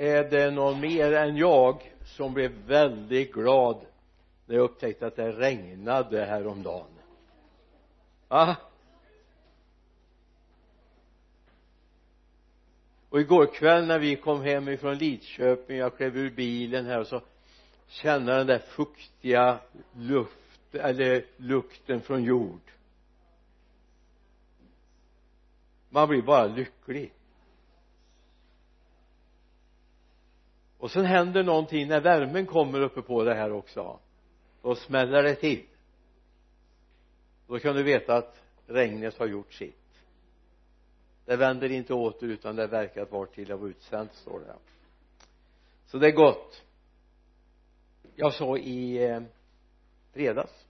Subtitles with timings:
[0.00, 3.86] är det någon mer än jag som blev väldigt glad
[4.46, 6.86] när jag upptäckte att det regnade häromdagen?
[8.28, 8.56] Va?
[13.08, 17.06] Och igår kväll när vi kom hem ifrån Lidköping jag klev ur bilen här och
[17.06, 17.20] så
[17.88, 19.58] kände den där fuktiga
[19.96, 22.72] luft eller lukten från jord.
[25.88, 27.12] Man blir bara lycklig.
[30.80, 33.98] Och sen händer någonting när värmen kommer uppe på det här också.
[34.62, 35.66] Då smäller det till.
[37.46, 39.76] Då kan du veta att regnet har gjort sitt.
[41.24, 44.54] Det vänder inte åter utan det verkar att vara till av utsänt står det
[45.86, 46.62] så det är gott.
[48.14, 49.22] Jag sa i eh,
[50.12, 50.66] fredags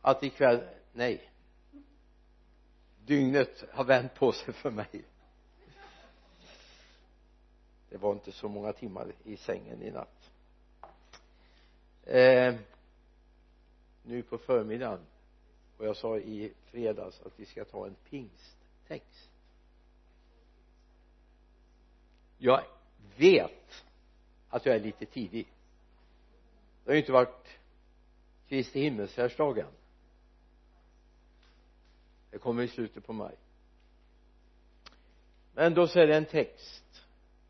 [0.00, 0.60] att ikväll
[0.92, 1.30] nej.
[3.06, 5.04] Dygnet har vänt på sig för mig
[7.94, 10.30] det var inte så många timmar i sängen i natt.
[12.02, 12.54] Eh,
[14.02, 15.06] nu på förmiddagen
[15.78, 19.30] och jag sa i fredags att vi ska ta en pingsttext.
[22.38, 22.64] Jag
[23.16, 23.84] vet
[24.48, 25.52] att jag är lite tidig.
[26.84, 27.48] Det har ju inte varit
[28.48, 29.72] Kristi himmelsfärdsdag än
[32.30, 33.36] det kommer i slutet på maj.
[35.52, 36.83] Men då så är det en text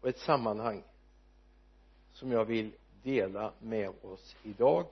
[0.05, 0.83] och ett sammanhang
[2.13, 4.87] som jag vill dela med oss idag.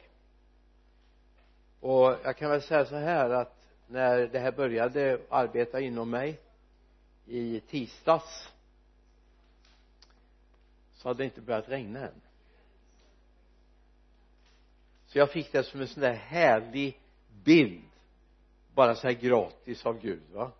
[1.80, 6.40] Och jag kan väl säga så här att när det här började arbeta inom mig
[7.26, 8.48] i tisdags
[10.92, 12.20] så hade det inte börjat regna än.
[15.06, 17.00] Så jag fick det som en sån där härlig
[17.44, 17.90] bild
[18.74, 20.52] bara så här gratis av Gud va?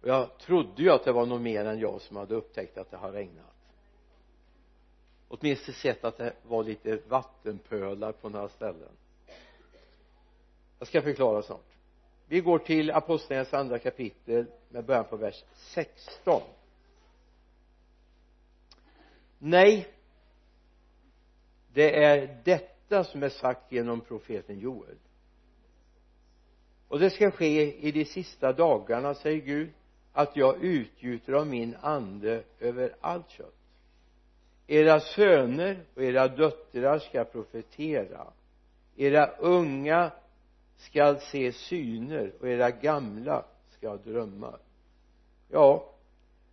[0.00, 2.90] Och jag trodde ju att det var någon mer än jag som hade upptäckt att
[2.90, 3.44] det har regnat.
[5.28, 8.92] Åtminstone sett att det var lite vattenpölar på några ställen.
[10.78, 11.66] Jag ska förklara snart.
[12.26, 16.42] Vi går till apostlagärningarnas andra kapitel med början på vers 16
[19.38, 19.88] nej
[21.72, 24.96] det är detta som är sagt genom profeten Joel.
[26.88, 29.70] Och det ska ske i de sista dagarna säger Gud
[30.12, 33.54] att jag utgjuter av min ande över allt kött.
[34.66, 38.26] Era söner och era döttrar ska profetera.
[38.96, 40.10] Era unga
[40.76, 44.58] skall se syner och era gamla ska drömma.
[45.48, 45.86] Ja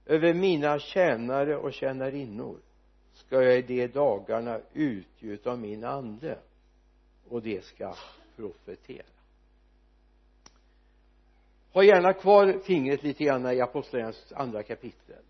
[0.05, 2.57] över mina tjänare och tjänarinnor
[3.13, 6.37] ska jag i de dagarna utgjuta av min ande
[7.29, 7.95] och de ska
[8.35, 9.16] profetera
[11.77, 15.23] ha gärna kvar fingret lite grann i apostlagärningarnas andra kapitel.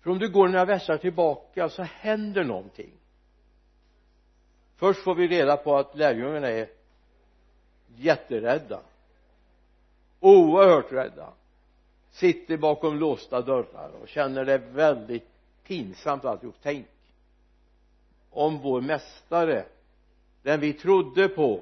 [0.00, 2.90] För om du går några versar tillbaka så händer någonting.
[4.76, 6.68] Först får vi reda på att lärjungarna är
[7.96, 8.80] jätterädda.
[10.20, 11.32] Oerhört rädda.
[12.10, 15.28] Sitter bakom låsta dörrar och känner det väldigt
[15.64, 16.56] pinsamt alltihop.
[16.62, 16.86] Tänk
[18.30, 19.64] om vår mästare
[20.42, 21.60] den vi trodde på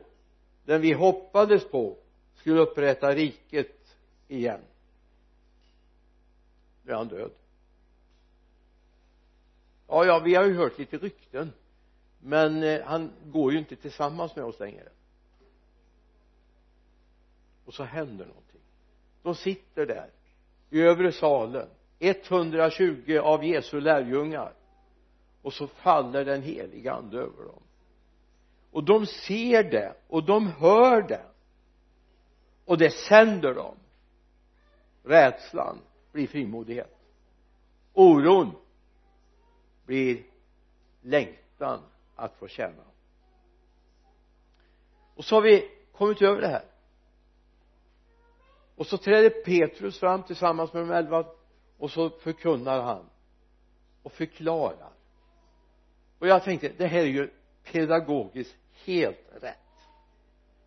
[0.65, 1.97] den vi hoppades på
[2.41, 3.97] skulle upprätta riket
[4.29, 4.61] igen.
[6.83, 7.31] Nu är han död.
[9.89, 11.53] Ja ja vi har ju hört lite rykten
[12.19, 14.89] men eh, han går ju inte tillsammans med oss längre.
[17.65, 18.61] Och så händer någonting.
[19.23, 20.11] De sitter där
[20.71, 21.69] i övre salen
[21.99, 24.53] 120 av Jesu lärjungar
[25.43, 27.63] och så faller den heliga ande över dem.
[28.71, 31.30] Och de ser det och de hör det
[32.71, 33.77] och det sänder dem.
[35.03, 35.79] Rädslan
[36.13, 37.01] blir frimodighet
[37.93, 38.57] oron
[39.87, 40.23] blir
[41.03, 41.81] längtan
[42.17, 42.83] att få känna.
[45.15, 46.65] Och så har vi kommit över det här.
[48.77, 51.25] Och så träder Petrus fram tillsammans med de elva
[51.79, 53.05] och så förkunnar han
[54.03, 54.93] och förklarar.
[56.19, 57.31] Och jag tänkte det här är ju
[57.65, 59.57] pedagogiskt helt rätt.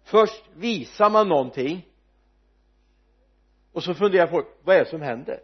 [0.03, 1.92] Först visar man någonting
[3.73, 5.39] och så funderar folk vad är det som händer?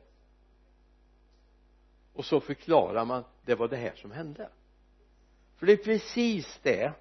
[2.13, 4.49] Och så förklarar man det var det här som hände.
[5.55, 6.93] För det är precis det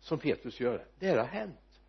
[0.00, 0.86] som Petrus gör.
[0.98, 1.80] Det här har hänt.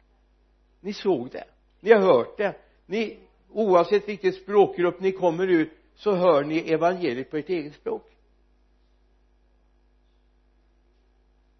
[0.80, 1.48] Ni såg det.
[1.80, 2.56] Ni har hört det.
[2.86, 3.20] Ni
[3.50, 8.12] oavsett vilken språkgrupp ni kommer ur så hör ni evangeliet på ert eget språk.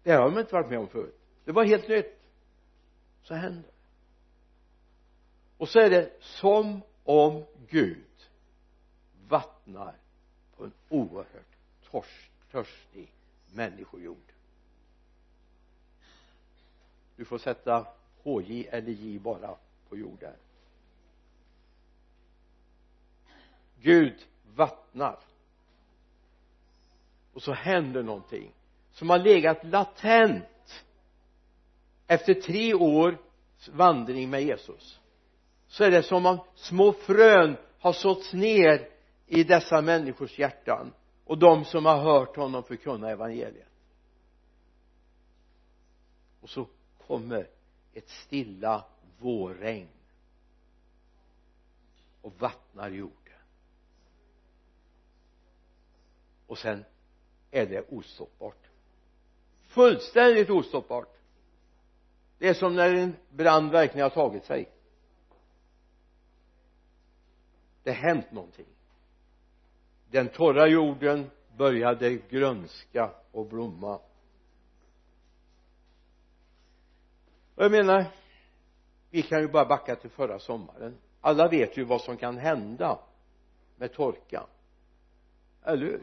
[0.02, 1.20] Det har de inte varit med om förut.
[1.44, 2.20] Det var helt nytt.
[3.22, 3.69] Så händer
[5.60, 8.28] och så är det som om Gud
[9.28, 9.94] vattnar
[10.56, 11.56] på en oerhört
[12.50, 13.12] törstig
[13.52, 14.32] människojord.
[17.16, 17.86] Du får sätta
[18.22, 19.56] HJ eller J bara
[19.88, 20.34] på jorden.
[23.80, 25.18] Gud vattnar.
[27.32, 28.52] Och så händer någonting
[28.92, 30.84] som har legat latent
[32.06, 33.14] efter tre års
[33.68, 34.99] vandring med Jesus
[35.70, 38.88] så är det som om små frön har såtts ner
[39.26, 40.92] i dessa människors hjärtan
[41.24, 43.68] och de som har hört honom förkunna evangeliet.
[46.40, 46.66] Och så
[47.06, 47.48] kommer
[47.92, 48.84] ett stilla
[49.18, 49.88] vårregn
[52.22, 53.16] och vattnar jorden.
[56.46, 56.84] Och sen
[57.50, 58.68] är det ostoppbart.
[59.62, 61.16] Fullständigt ostoppbart.
[62.38, 64.68] Det är som när en brand verkligen har tagit sig
[67.82, 68.66] det har hänt någonting.
[70.10, 74.00] Den torra jorden började grönska och blomma.
[77.54, 78.06] Och jag menar
[79.10, 80.96] vi kan ju bara backa till förra sommaren.
[81.20, 82.98] Alla vet ju vad som kan hända
[83.76, 84.46] med torka
[85.64, 86.02] eller hur?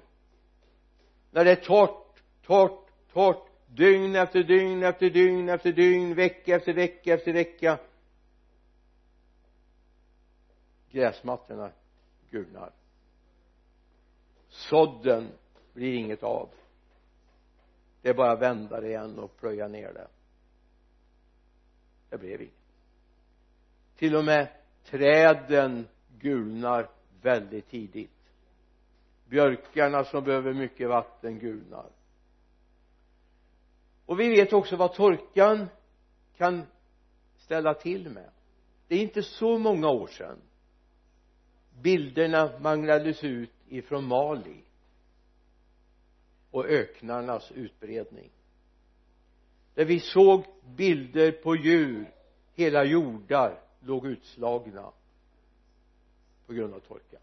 [1.32, 6.74] När det är torrt, torrt, torrt dygn efter dygn efter dygn efter dygn vecka efter
[6.74, 7.78] vecka efter vecka
[10.98, 11.72] gräsmattorna
[12.30, 12.72] gulnar.
[14.48, 15.32] Sådden
[15.74, 16.50] blir inget av.
[18.02, 20.08] Det är bara att vända det igen och plöja ner det.
[22.10, 22.54] Det blev inget.
[23.96, 24.48] Till och med
[24.86, 25.88] träden
[26.20, 26.90] gulnar
[27.22, 28.12] väldigt tidigt.
[29.26, 31.90] Björkarna som behöver mycket vatten gulnar.
[34.06, 35.70] Och vi vet också vad torkan
[36.38, 36.66] kan
[37.38, 38.30] ställa till med.
[38.88, 40.42] Det är inte så många år sedan
[41.82, 44.64] bilderna manglades ut ifrån Mali
[46.52, 48.30] och öknarnas utbredning.
[49.74, 50.46] Där vi såg
[50.76, 52.14] bilder på djur
[52.54, 54.92] hela jordar låg utslagna
[56.48, 57.18] på grund av torka.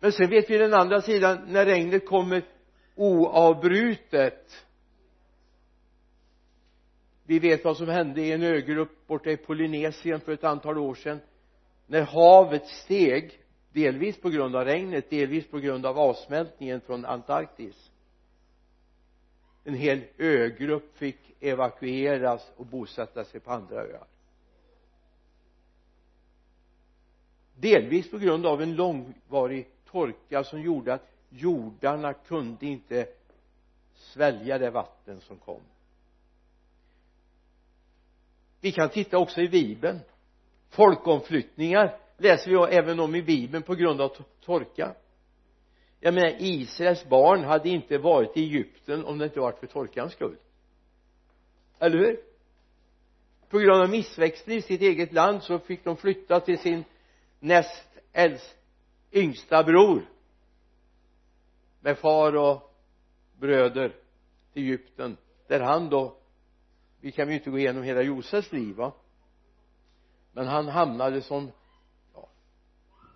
[0.00, 2.44] Men sen vet vi den andra sidan när regnet kommer
[2.94, 4.66] oavbrutet
[7.24, 10.94] vi vet vad som hände i en ögrupp borta i Polynesien för ett antal år
[10.94, 11.20] sedan.
[11.86, 13.38] När havet steg
[13.72, 17.92] delvis på grund av regnet delvis på grund av avsmältningen från Antarktis
[19.64, 24.06] en hel ögrupp fick evakueras och bosätta sig på andra öar.
[27.56, 33.06] Delvis på grund av en långvarig torka som gjorde att jordarna kunde inte
[33.94, 35.60] svälja det vatten som kom
[38.62, 40.00] vi kan titta också i bibeln.
[40.70, 44.94] Folkomflyttningar läser vi även om i bibeln på grund av torka.
[46.00, 50.12] Jag menar Israels barn hade inte varit i Egypten om det inte varit för torkans
[50.12, 50.36] skull.
[51.78, 52.20] Eller hur?
[53.48, 56.84] På grund av missväxten i sitt eget land så fick de flytta till sin
[57.40, 58.56] näst äldst
[59.12, 60.08] yngsta bror
[61.80, 62.74] med far och
[63.38, 63.96] bröder
[64.52, 65.16] till Egypten
[65.46, 66.16] där han då
[67.02, 68.92] vi kan ju inte gå igenom hela Josefs liv va?
[70.32, 71.50] Men han hamnade som
[72.14, 72.28] ja,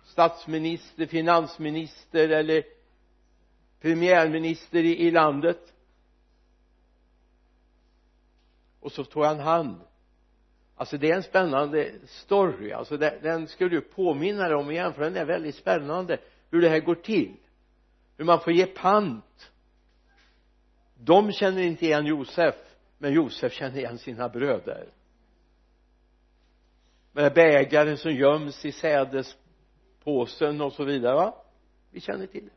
[0.05, 2.63] statsminister, finansminister eller
[3.81, 5.73] premiärminister i, i landet.
[8.79, 9.81] Och så tog han hand.
[10.75, 12.71] Alltså det är en spännande story.
[12.71, 16.17] Alltså det, den skulle du påminna dig om igen för den är väldigt spännande.
[16.49, 17.35] Hur det här går till.
[18.17, 19.51] Hur man får ge pant.
[20.95, 22.55] De känner inte igen Josef
[22.97, 24.87] men Josef känner igen sina bröder.
[27.11, 31.43] Med bägaren som göms i sädespåsen och så vidare va?
[31.91, 32.51] Vi känner till det.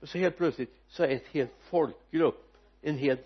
[0.00, 2.44] Och så helt plötsligt så är ett helt folkgrupp
[2.82, 3.18] en hel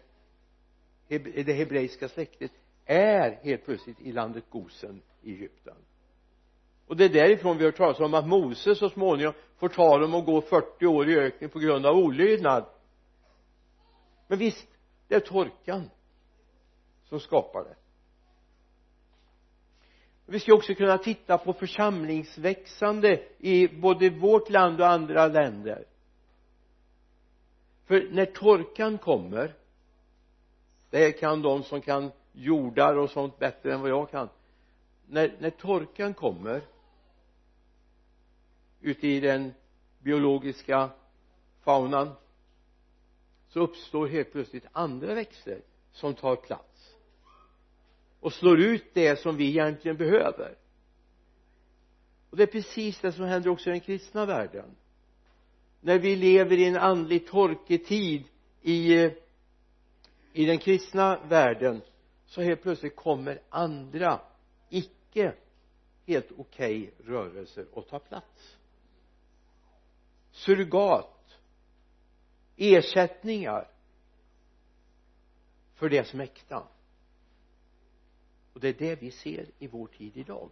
[1.09, 2.53] det hebreiska släktet
[2.85, 5.77] är helt plötsligt i landet Gosen i Egypten.
[6.87, 10.15] Och det är därifrån vi har talat om att Moses så småningom får ta dem
[10.15, 12.65] och gå 40 år i öknen på grund av olydnad.
[14.27, 14.69] Men visst
[15.09, 15.91] det är torkan
[17.09, 17.75] som skapar det.
[20.27, 25.85] Vi ska också kunna titta på församlingsväxande i både vårt land och andra länder.
[27.85, 29.55] För när torkan kommer
[30.91, 34.29] det kan de som kan jordar och sånt bättre än vad jag kan.
[35.07, 36.63] När, när torkan kommer
[38.81, 39.55] ute i den
[39.99, 40.91] biologiska
[41.61, 42.11] faunan
[43.49, 45.61] så uppstår helt plötsligt andra växter
[45.93, 46.68] som tar plats
[48.21, 50.55] och slår ut det som vi egentligen behöver.
[52.31, 54.77] Och det är precis det som händer också i den kristna världen.
[55.81, 58.25] När vi lever i en andlig torketid
[58.63, 59.11] i
[60.33, 61.83] i den kristna världen
[62.27, 64.21] så helt plötsligt kommer andra
[64.69, 65.35] icke
[66.07, 68.57] helt okej okay rörelser att ta plats.
[70.33, 71.39] Surrogat
[72.57, 73.69] ersättningar
[75.75, 76.69] för det som är äkta
[78.59, 80.51] och det är det vi ser i vår tid idag.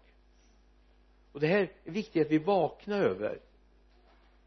[1.32, 3.40] Och det här är viktigt att vi vaknar över.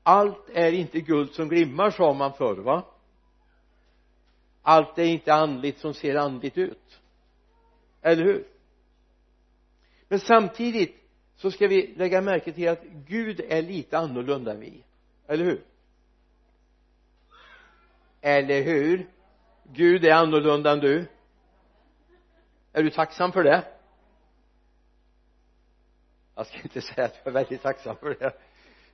[0.04, 2.86] Allt är inte guld som glimmar sa man förr va?
[4.62, 7.02] Allt är inte andligt som ser andligt ut.
[8.02, 8.48] Eller hur?
[10.08, 10.96] Men samtidigt
[11.36, 14.84] så ska vi lägga märke till att Gud är lite annorlunda än vi.
[15.28, 15.64] Eller hur?
[18.22, 19.10] Eller hur?
[19.64, 21.06] Gud är annorlunda än du
[22.74, 23.68] är du tacksam för det?
[26.36, 28.34] Jag ska inte säga att jag är väldigt tacksam för det.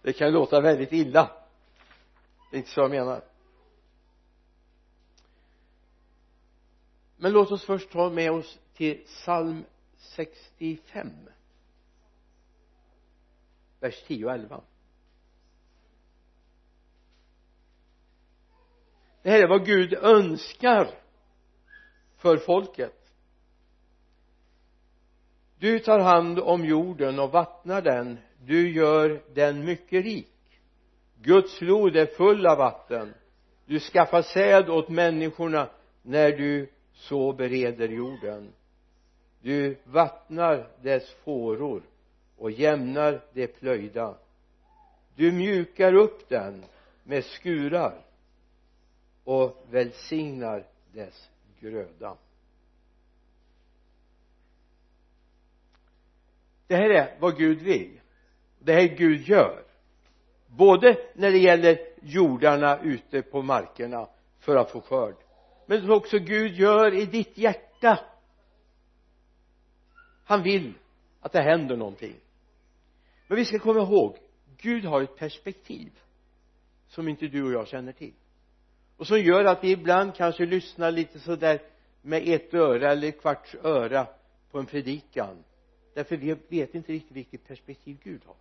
[0.01, 1.31] Det kan låta väldigt illa.
[2.51, 3.21] Det är inte så jag menar.
[7.17, 9.65] Men låt oss först ta med oss till psalm
[9.97, 11.09] 65
[13.79, 14.61] vers 10 och 11
[19.25, 20.89] det här är vad Gud önskar
[22.17, 23.04] för folket
[25.65, 28.17] du tar hand om jorden och vattnar den.
[28.45, 30.61] Du gör den mycket rik.
[31.21, 33.13] Guds flod är full av vatten.
[33.65, 35.69] Du skaffar säd åt människorna
[36.01, 38.53] när du så bereder jorden.
[39.41, 41.83] Du vattnar dess fåror
[42.37, 44.15] och jämnar det plöjda.
[45.15, 46.63] Du mjukar upp den
[47.03, 48.05] med skurar
[49.23, 51.29] och välsignar dess
[51.59, 52.17] gröda.
[56.67, 57.99] Det här är vad Gud vill.
[58.59, 59.63] Det här Gud gör.
[60.47, 64.07] Både när det gäller jordarna ute på markerna
[64.39, 65.15] för att få skörd
[65.65, 67.99] men också Gud gör i ditt hjärta.
[70.25, 70.73] Han vill
[71.21, 72.15] att det händer någonting.
[73.27, 74.17] Men vi ska komma ihåg
[74.57, 75.91] Gud har ett perspektiv
[76.87, 78.13] som inte du och jag känner till.
[78.97, 81.61] Och som gör att vi ibland kanske lyssnar lite sådär
[82.01, 84.07] med ett öra eller ett kvarts öra
[84.51, 85.43] på en predikan
[85.95, 88.35] därför vi vet inte riktigt vilket perspektiv Gud har.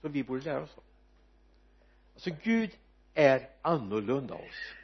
[0.00, 0.84] Som vi borde lära oss av.
[2.14, 2.70] Alltså Gud
[3.14, 4.74] är annorlunda oss.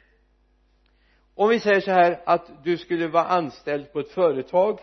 [1.35, 4.79] Om vi säger så här att du skulle vara anställd på ett företag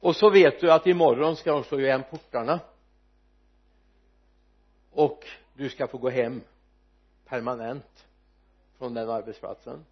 [0.00, 2.60] och så vet du att imorgon ska de slå igen portarna
[4.90, 5.24] och
[5.54, 6.42] du ska få gå hem
[7.24, 8.06] permanent
[8.78, 9.84] från den arbetsplatsen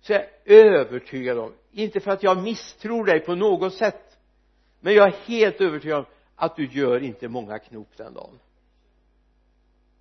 [0.00, 4.18] så jag är övertygad om inte för att jag misstror dig på något sätt
[4.80, 8.38] men jag är helt övertygad om att du gör inte många knop den dagen.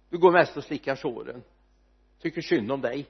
[0.10, 1.44] Du går mest och slickar såren.
[2.20, 3.08] Tycker synd om dig.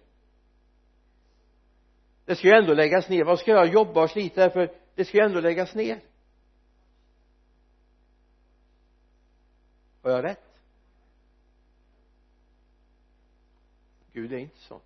[2.25, 3.24] Det ska ju ändå läggas ner.
[3.24, 4.74] Vad ska jag jobba och slita för?
[4.96, 6.00] Det ska ju ändå läggas ner.
[10.01, 10.60] Har jag rätt?
[14.13, 14.82] Gud är inte sån.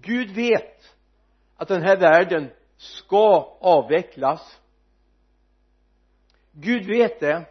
[0.00, 0.96] Gud vet
[1.56, 4.60] att den här världen ska avvecklas.
[6.52, 7.44] Gud vet det.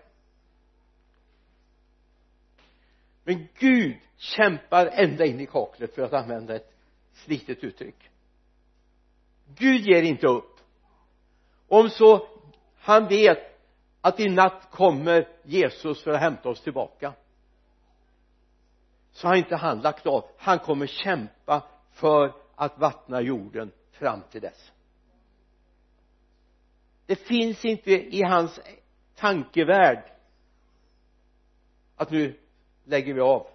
[3.23, 6.73] Men Gud kämpar ända in i kaklet för att använda ett
[7.13, 8.09] slitet uttryck.
[9.45, 10.59] Gud ger inte upp.
[11.67, 12.27] Om så
[12.77, 13.59] han vet
[14.01, 17.13] att i natt kommer Jesus för att hämta oss tillbaka
[19.11, 20.25] så har inte han lagt av.
[20.37, 21.61] Han kommer kämpa
[21.93, 24.71] för att vattna jorden fram till dess.
[27.05, 28.59] Det finns inte i hans
[29.15, 30.03] tankevärld
[31.95, 32.39] att nu
[32.83, 33.47] lägger vi av.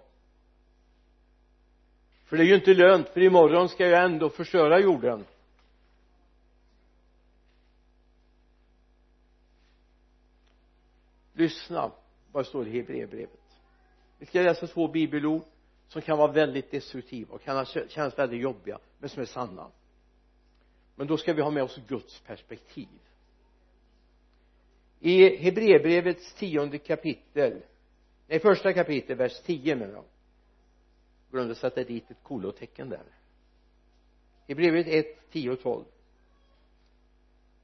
[2.25, 5.25] För det är ju inte lönt för imorgon ska jag ändå förstöra jorden.
[11.33, 11.91] Lyssna
[12.31, 13.39] vad det står i Hebreerbrevet.
[14.17, 15.43] Vi ska läsa två bibelord
[15.89, 19.71] som kan vara väldigt destruktiva och kan kännas väldigt jobbiga men som är sanna.
[20.95, 22.87] Men då ska vi ha med oss Guds perspektiv.
[24.99, 27.61] I Hebreerbrevets tionde kapitel
[28.27, 30.03] nej första kapitel vers 10 menar jag.
[31.31, 33.03] Glömde sätta dit ett kolotecken där?
[34.47, 35.85] Hebreerbrevet 1, 10 och 12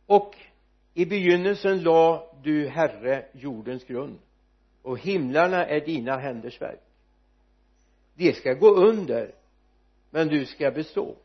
[0.06, 0.36] och
[0.94, 4.20] i begynnelsen la du herre jordens grund
[4.82, 6.85] och himlarna är dina händers verk
[8.16, 9.36] de ska gå under
[10.10, 11.16] men du ska bestå.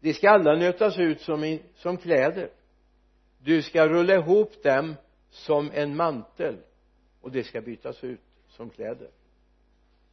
[0.00, 2.50] De ska alla nötas ut som, i, som kläder.
[3.38, 4.94] Du ska rulla ihop dem
[5.30, 6.56] som en mantel
[7.20, 9.10] och det ska bytas ut som kläder.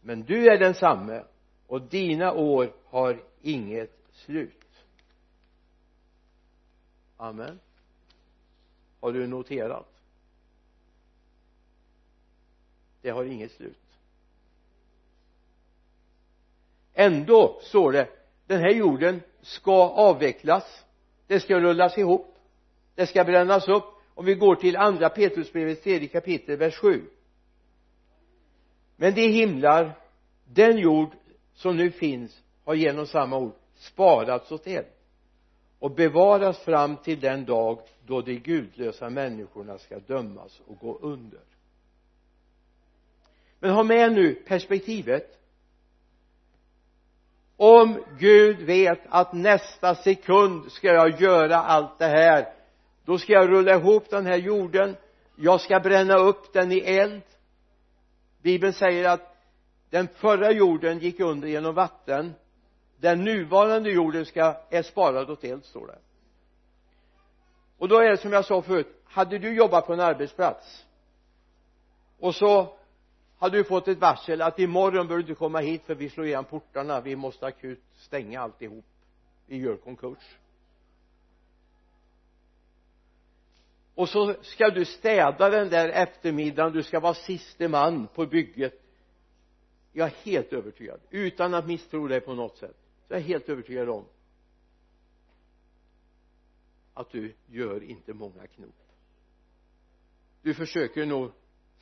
[0.01, 1.24] Men du är densamme
[1.67, 4.86] och dina år har inget slut.
[7.17, 7.59] Amen.
[9.00, 10.01] Har du noterat?
[13.01, 13.87] Det har inget slut.
[16.98, 18.08] Ändå står det
[18.48, 20.86] den här jorden ska avvecklas.
[21.27, 22.36] Det ska rullas ihop.
[22.96, 23.84] Det ska brännas upp.
[24.13, 27.01] Om vi går till andra Petrusbrevets tredje kapitel vers 7
[28.98, 29.98] men de himlar
[30.46, 31.12] den jord
[31.54, 34.86] som nu finns har genom samma ord sparats åt eld
[35.80, 41.39] och bevaras fram till den dag då de gudlösa människorna ska dömas och gå under.
[43.60, 45.37] Men ha med nu perspektivet
[47.57, 52.57] om Gud vet att nästa sekund ska jag göra allt det här
[53.05, 54.95] då ska jag rulla ihop den här jorden.
[55.35, 57.21] Jag ska bränna upp den i eld.
[58.41, 59.35] Bibeln säger att
[59.89, 62.33] den förra jorden gick under genom vatten.
[62.97, 65.97] Den nuvarande jorden ska, är sparad åt eld står det.
[67.77, 70.85] Och då är det som jag sa förut hade du jobbat på en arbetsplats
[72.19, 72.77] och så
[73.38, 76.25] hade du fått ett varsel att imorgon bör du inte komma hit för vi slår
[76.25, 77.01] igen portarna.
[77.01, 78.86] Vi måste akut stänga alltihop.
[79.46, 80.38] Vi gör konkurs.
[83.96, 86.74] Och så ska du städa den där eftermiddagen.
[86.74, 88.82] Du ska vara siste man på bygget.
[89.91, 91.00] Jag är helt övertygad.
[91.10, 92.77] Utan att misstro dig på något sätt.
[93.08, 94.06] Så är jag helt övertygad om
[96.94, 98.75] att du gör inte många knop.
[100.41, 101.32] Du försöker nog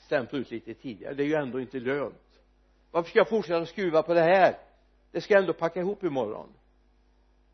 [0.05, 1.13] stämpla ut lite tidigare.
[1.13, 2.39] Det är ju ändå inte lönt.
[2.91, 4.57] Varför ska jag fortsätta skruva på det här?
[5.11, 6.49] Det ska jag ändå packa ihop imorgon.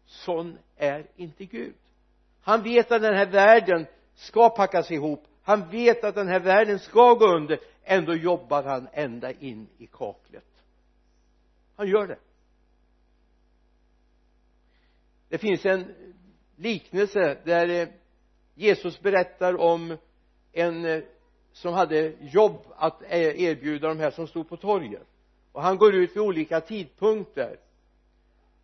[0.05, 1.73] Sån är inte Gud.
[2.41, 5.27] Han vet att den här världen ska packas ihop.
[5.43, 7.59] Han vet att den här världen ska gå under.
[7.83, 10.63] Ändå jobbar han ända in i kaklet.
[11.75, 12.19] Han gör det.
[15.29, 15.95] Det finns en
[16.55, 17.87] liknelse där eh,
[18.55, 19.97] Jesus berättar om
[20.51, 21.03] en eh,
[21.53, 25.07] som hade jobb att e-, erbjuda de här som stod på torget.
[25.51, 27.57] Och han går ut vid olika tidpunkter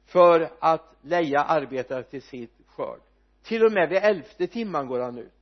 [0.06, 3.00] för att leja arbetare till sitt skörd.
[3.44, 5.34] Till och med vid elfte timman går han ut.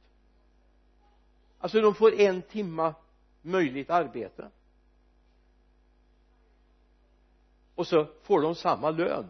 [1.60, 2.94] Alltså de får en timma
[3.42, 4.50] möjligt arbete.
[7.76, 9.26] Och så får de samma lön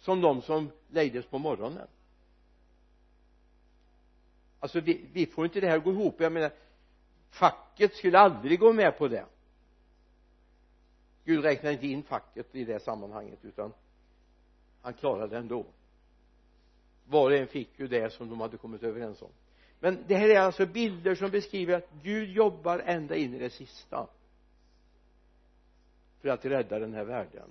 [0.00, 1.88] som de som lejdes på morgonen
[4.60, 6.20] alltså vi, vi får inte det här att gå ihop.
[6.20, 6.50] Jag menar
[7.30, 9.24] facket skulle aldrig gå med på det.
[11.24, 13.72] Gud räknar inte in facket i det sammanhanget utan
[14.82, 15.66] han klarade det ändå.
[17.06, 19.30] Var och en fick ju det som de hade kommit överens om.
[19.80, 23.50] Men det här är alltså bilder som beskriver att Gud jobbar ända in i det
[23.50, 24.08] sista
[26.20, 27.50] för att rädda den här världen.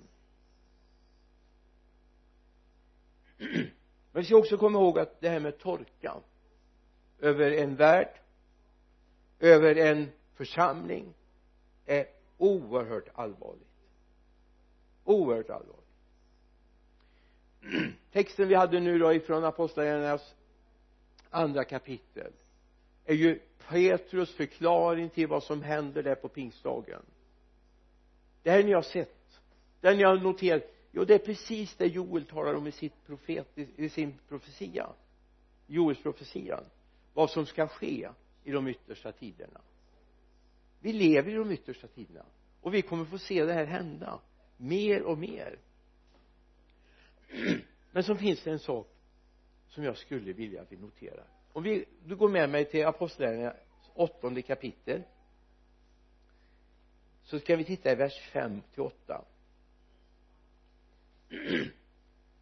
[4.12, 6.14] Men vi ska också komma ihåg att det här med torka
[7.18, 8.08] över en värld
[9.40, 11.14] över en församling
[11.86, 12.06] är
[12.38, 13.62] oerhört allvarligt.
[15.04, 15.84] Oerhört allvarligt.
[18.12, 20.34] Texten vi hade nu då ifrån apostlagärningarnas
[21.30, 22.32] andra kapitel
[23.04, 27.02] är ju Petrus förklaring till vad som händer där på pingstdagen.
[28.42, 29.40] Det här ni har sett
[29.80, 33.58] det ni har noterat jo det är precis det Joel talar om i sitt profet
[33.76, 34.92] i sin profetia
[35.66, 36.60] Joels profetia
[37.18, 38.08] vad som ska ske
[38.44, 39.60] i de yttersta tiderna.
[40.80, 42.24] Vi lever i de yttersta tiderna.
[42.60, 44.20] Och vi kommer få se det här hända
[44.56, 45.58] mer och mer.
[47.92, 48.88] Men så finns det en sak
[49.68, 51.26] som jag skulle vilja att vi noterar.
[51.52, 53.56] Om vi, du går med mig till apostlagärningarna
[53.94, 55.02] åttonde kapitel.
[57.22, 59.24] Så ska vi titta i vers 5 till 8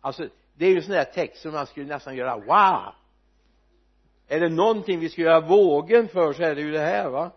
[0.01, 3.06] alltså det är ju en sån där text som man skulle nästan göra wow!
[4.29, 7.31] Är det någonting vi ska göra vågen för så är det ju det här va?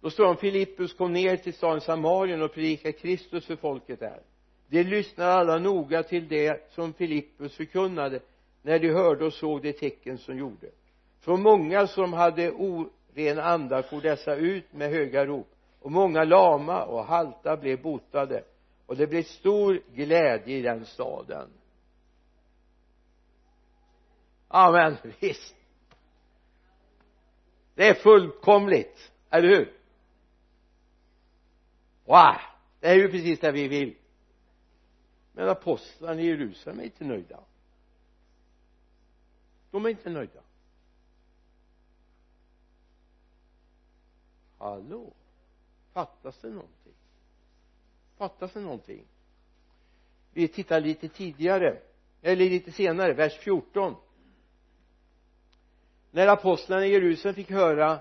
[0.00, 4.00] Då står det om Filippus kom ner till staden Samarien och predikade Kristus för folket
[4.00, 4.20] där.
[4.68, 8.20] De lyssnade alla noga till det som Filippus förkunnade
[8.62, 10.66] när de hörde och såg de tecken som gjorde.
[11.20, 15.48] Från många som hade orena andar for dessa ut med höga rop.
[15.80, 18.44] Och många lama och halta blev botade.
[18.86, 21.48] Och det blev stor glädje i den staden
[24.54, 24.96] amen.
[25.20, 25.54] Visst.
[27.74, 29.78] Det är fullkomligt eller hur?
[32.04, 32.34] Wow.
[32.80, 33.96] Det är ju precis det vi vill.
[35.32, 37.40] Men apostlarna i Jerusalem är inte nöjda.
[39.70, 40.40] De är inte nöjda.
[44.58, 45.12] Hallå?
[45.92, 46.94] Fattas det någonting?
[48.16, 49.04] Fattas det någonting?
[50.32, 51.82] Vi tittar lite tidigare
[52.22, 53.96] eller lite senare vers 14
[56.14, 57.98] när apostlarna i Jerusalem fick höra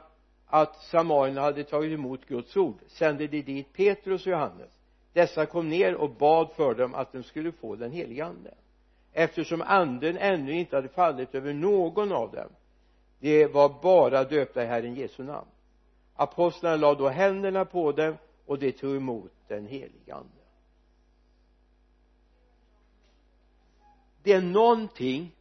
[0.48, 4.72] att samarierna hade tagit emot Guds ord sände de dit Petrus och Johannes.
[5.14, 8.54] Dessa kom ner och bad för dem att de skulle få den helige ande.
[9.14, 12.50] Eftersom anden ännu inte hade fallit över någon av dem
[13.20, 15.48] de var bara döpta i Herren Jesu namn.
[16.16, 20.44] Apostlarna lade då händerna på dem och de tog emot den helige ande.
[24.24, 25.32] Det är någonting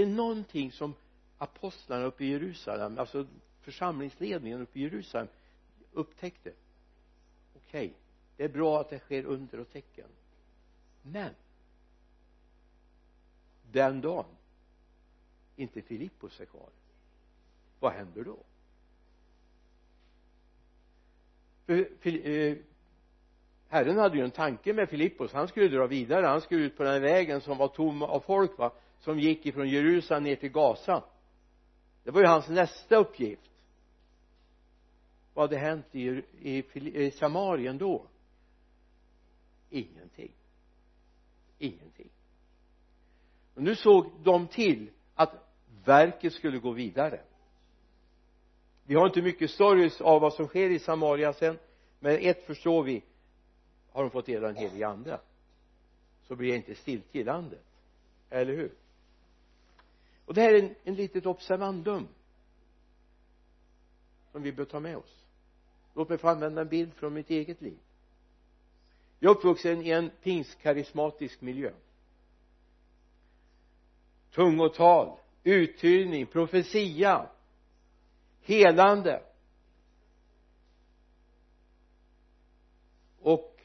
[0.00, 0.94] det är någonting som
[1.38, 3.26] apostlarna uppe i Jerusalem alltså
[3.60, 5.28] församlingsledningen uppe i Jerusalem
[5.92, 6.52] upptäckte.
[7.56, 7.90] Okej okay,
[8.36, 10.08] det är bra att det sker under och tecken.
[11.02, 11.34] Men
[13.72, 14.24] den dagen
[15.56, 16.68] inte Filippos är kvar
[17.80, 18.36] vad händer då?
[21.66, 22.56] För, för eh,
[23.68, 25.32] Herren hade ju en tanke med Filippos.
[25.32, 28.58] Han skulle dra vidare han skulle ut på den vägen som var tom av folk
[28.58, 28.72] va?
[29.00, 31.04] Som gick ifrån Jerusalem ner till Gaza.
[32.04, 33.50] Det var ju hans nästa uppgift.
[35.34, 36.64] Vad hade hänt i, i,
[37.04, 38.06] i Samarien då?
[39.70, 40.32] Ingenting.
[41.58, 42.10] Ingenting.
[43.54, 45.34] Och nu såg de till att
[45.84, 47.20] verket skulle gå vidare.
[48.84, 51.58] Vi har inte mycket stories av vad som sker i Samaria sen
[51.98, 53.02] men ett förstår vi.
[53.92, 55.20] Har de fått del av den helige ande?
[56.22, 57.64] Så blir det inte stiltje i landet.
[58.30, 58.72] Eller hur?
[60.30, 62.08] Och det här är en, en litet observandum
[64.32, 65.24] som vi bör ta med oss.
[65.94, 67.78] Låt mig få använda en bild från mitt eget liv.
[69.18, 71.72] Jag är uppvuxen i en pingstkarismatisk miljö.
[74.30, 77.26] Tungotal uttydning profetia
[78.40, 79.22] helande.
[83.20, 83.60] Och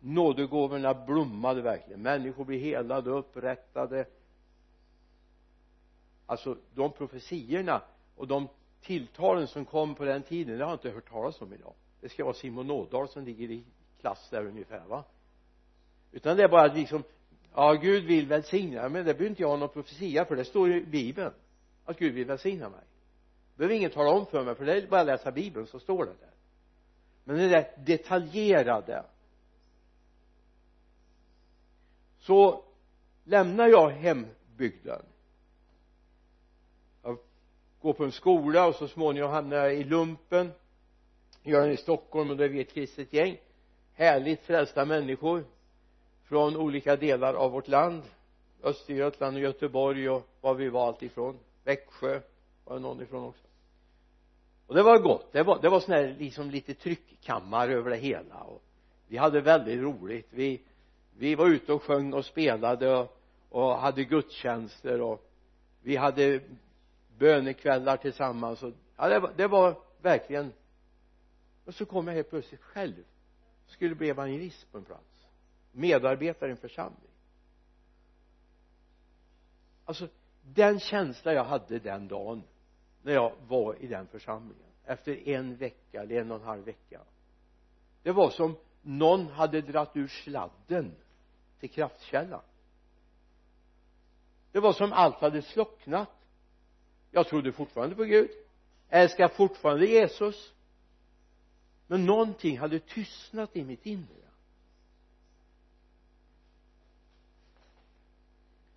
[0.00, 2.02] nådegåvorna blommade verkligen.
[2.02, 4.06] Människor blev helade upprättade
[6.26, 7.82] alltså de profetiorna
[8.16, 8.48] och de
[8.82, 11.74] tilltalen som kom på den tiden det har jag inte hört talas om idag.
[12.00, 13.64] Det ska vara Simon Ådahl som ligger i
[14.00, 15.04] klass där ungefär va?
[16.12, 17.02] Utan det är bara att liksom
[17.54, 18.82] ja Gud vill välsigna.
[18.82, 20.36] Men det behöver inte jag ha någon profetia för.
[20.36, 21.32] Det står i bibeln
[21.84, 22.84] att Gud vill välsigna mig.
[23.56, 26.04] Behöver ingen tala om för mig för det är bara att läsa bibeln så står
[26.04, 26.30] det där.
[27.24, 29.04] Men det där detaljerade.
[32.18, 32.64] Så
[33.24, 35.02] lämnar jag hembygden
[37.84, 40.52] går på en skola och så småningom hamnar jag i lumpen.
[41.42, 43.36] Gör den i Stockholm och då är vi ett kristet gäng.
[43.94, 45.44] Härligt frälsta människor
[46.24, 48.02] från olika delar av vårt land.
[48.62, 51.38] Östergötland och Göteborg och var vi var allt ifrån.
[51.64, 52.20] Växjö
[52.64, 53.46] var det någon ifrån också.
[54.66, 55.32] Och det var gott.
[55.32, 58.62] Det var, det var sån här liksom lite tryckkammare över det hela och
[59.08, 60.28] vi hade väldigt roligt.
[60.30, 60.60] Vi
[61.18, 63.16] vi var ute och sjöng och spelade och,
[63.48, 65.30] och hade gudstjänster och
[65.82, 66.40] vi hade
[67.18, 70.52] bönekvällar tillsammans och ja det var, det var verkligen
[71.64, 73.04] och så kom jag helt plötsligt själv.
[73.66, 75.26] Skulle bli evangelist på en plats.
[75.72, 77.10] Medarbetare i en församling.
[79.84, 80.08] Alltså
[80.42, 82.42] den känsla jag hade den dagen
[83.02, 87.00] när jag var i den församlingen efter en vecka eller en och en halv vecka
[88.04, 90.94] det var som någon hade dratt ur sladden
[91.60, 92.42] till kraftkällan.
[94.52, 96.10] Det var som allt hade slocknat
[97.14, 98.30] jag trodde fortfarande på Gud.
[98.88, 100.52] Älskar fortfarande Jesus.
[101.86, 104.24] Men någonting hade tystnat i mitt inre.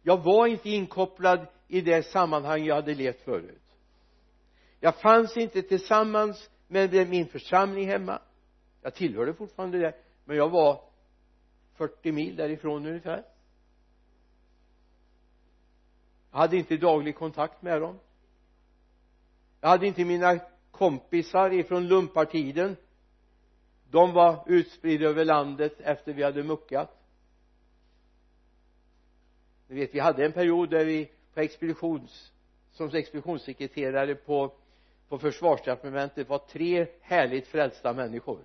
[0.02, 3.62] Jag var inte inkopplad i det sammanhang jag hade levt förut.
[4.80, 8.22] Jag fanns inte tillsammans med min församling hemma.
[8.82, 9.96] Jag tillhörde fortfarande det
[10.26, 10.82] men jag var
[11.74, 13.24] 40 mil därifrån ungefär.
[16.32, 18.00] Jag hade inte daglig kontakt med dem
[19.62, 20.40] jag hade inte mina
[20.72, 22.76] kompisar ifrån lumpartiden.
[23.90, 26.94] De var utspridda över landet efter vi hade muckat.
[29.68, 32.32] Ni vet vi hade en period där vi på expeditions
[32.72, 34.52] som expeditionssekreterare på
[35.10, 38.40] på försvarsdepartementet var tre härligt frälsta människor.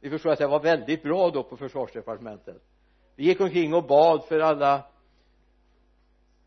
[0.00, 2.62] Ni förstår att det var väldigt bra då på försvarsdepartementet.
[3.16, 4.86] Vi gick omkring och bad för alla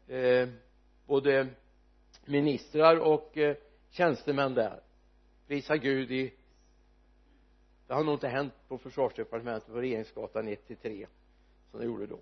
[0.07, 0.47] eh,
[1.05, 1.47] både
[2.25, 3.55] ministrar och eh,
[3.89, 4.79] tjänstemän där.
[5.47, 6.33] Prisa Gud i
[7.87, 11.07] det har nog inte hänt på försvarsdepartementet på regeringsgatan 1 till 3
[11.71, 12.19] som det gjorde då.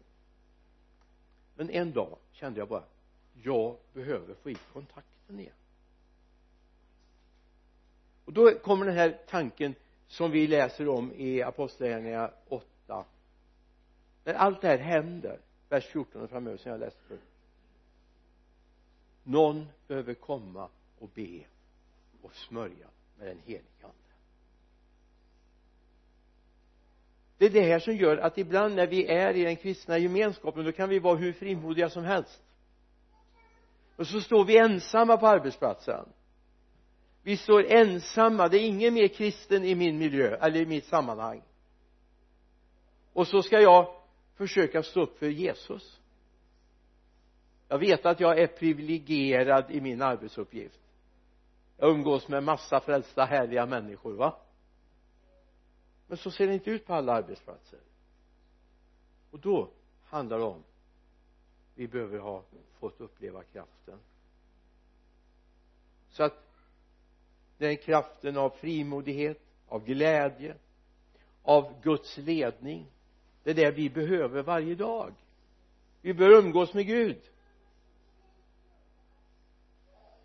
[1.55, 2.83] Men en dag kände jag bara
[3.43, 5.53] jag behöver få i kontakten igen.
[8.25, 9.75] Och då kommer den här tanken
[10.07, 13.05] som vi läser om i apostlagärningarna 8
[14.23, 17.17] när allt det här händer vers 14 och framöver som jag läste för
[19.23, 21.45] någon behöver komma och be
[22.25, 23.95] och smörja med den helige ande.
[27.37, 30.65] Det är det här som gör att ibland när vi är i den kristna gemenskapen
[30.65, 32.41] då kan vi vara hur frimodiga som helst.
[33.95, 36.05] Och så står vi ensamma på arbetsplatsen.
[37.23, 38.47] Vi står ensamma.
[38.47, 41.41] Det är ingen mer kristen i min miljö eller i mitt sammanhang.
[43.13, 43.95] Och så ska jag
[44.35, 45.99] försöka stå upp för Jesus.
[47.67, 50.79] Jag vet att jag är privilegierad i min arbetsuppgift
[51.77, 54.37] jag umgås med massa frälsta härliga människor va?
[56.07, 57.79] Men så ser det inte ut på alla arbetsplatser.
[59.31, 59.69] Och då
[60.03, 60.63] handlar det om
[61.75, 62.43] vi behöver ha
[62.79, 63.99] fått uppleva kraften.
[66.09, 66.43] Så att
[67.57, 70.55] den kraften av frimodighet av glädje
[71.41, 72.85] av Guds ledning
[73.43, 75.13] det är det vi behöver varje dag.
[76.01, 77.21] Vi bör umgås med Gud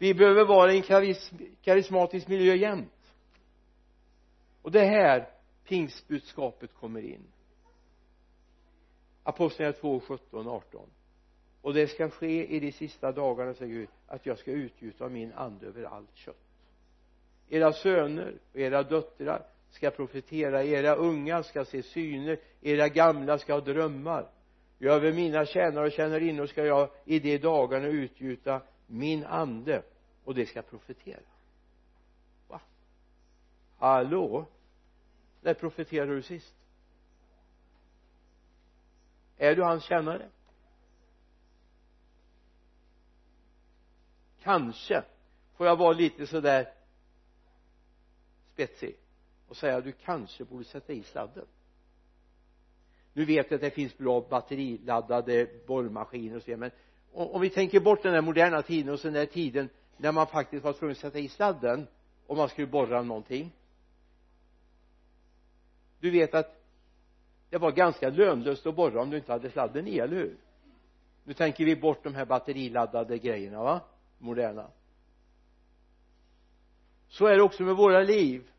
[0.01, 1.15] vi behöver vara i en
[1.63, 3.13] karismatisk miljö jämt.
[4.63, 5.29] Och det är här
[5.65, 7.27] pingstbudskapet kommer in.
[9.23, 10.91] Apostlagärningarna 2, 17, 18
[11.63, 15.33] och det ska ske i de sista dagarna säger Gud att jag ska utgjuta min
[15.33, 16.47] ande över allt kött.
[17.49, 23.53] Era söner och era döttrar ska profetera era unga ska se syner era gamla ska
[23.53, 24.31] ha drömmar.
[24.81, 28.61] Över mina tjänare och tjänarinnor ska jag i de dagarna utgjuta
[28.91, 29.83] min ande
[30.25, 31.21] och det ska profetera.
[32.49, 32.61] Va?
[33.79, 34.47] Hallå?
[35.41, 36.55] När profeterade du sist?
[39.37, 40.29] Är du hans tjänare?
[44.43, 45.05] Kanske
[45.55, 46.73] får jag vara lite sådär
[48.53, 48.97] spetsig
[49.49, 51.47] och säga att du kanske borde sätta i sladden.
[53.13, 56.71] Nu vet jag att det finns bra batteriladdade borrmaskiner och så men
[57.13, 60.27] om vi tänker bort den här moderna tiden och sen den där tiden när man
[60.27, 61.87] faktiskt var tvungen att sätta i sladden
[62.27, 63.53] om man skulle borra någonting.
[66.01, 66.61] Du vet att
[67.51, 70.37] det var ganska lönlöst att borra om du inte hade sladden i, eller hur?
[71.25, 73.81] Nu tänker vi bort de här batteriladdade grejerna va?
[74.19, 74.71] Moderna.
[77.09, 78.51] Så är det också med våra liv.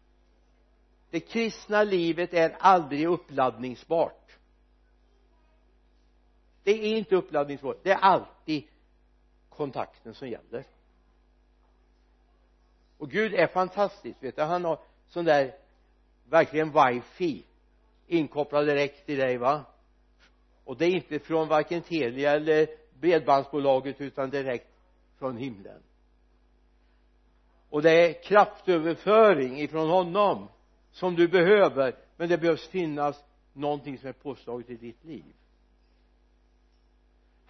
[1.10, 4.38] Det kristna livet är aldrig uppladdningsbart
[6.64, 8.64] det är inte uppladdningsbart det är alltid
[9.50, 10.66] kontakten som gäller.
[12.98, 14.42] Och Gud är fantastisk vet du.
[14.42, 15.56] Han har sån där
[16.30, 17.44] verkligen wifi
[18.08, 19.66] inkopplad direkt i dig va?
[20.66, 22.68] Och det är inte från varken Telia eller
[23.00, 24.68] bredbandsbolaget utan direkt
[25.18, 25.82] från himlen.
[27.70, 30.48] Och det är kraftöverföring ifrån honom
[30.92, 35.34] som du behöver men det behövs finnas någonting som är påslaget i ditt liv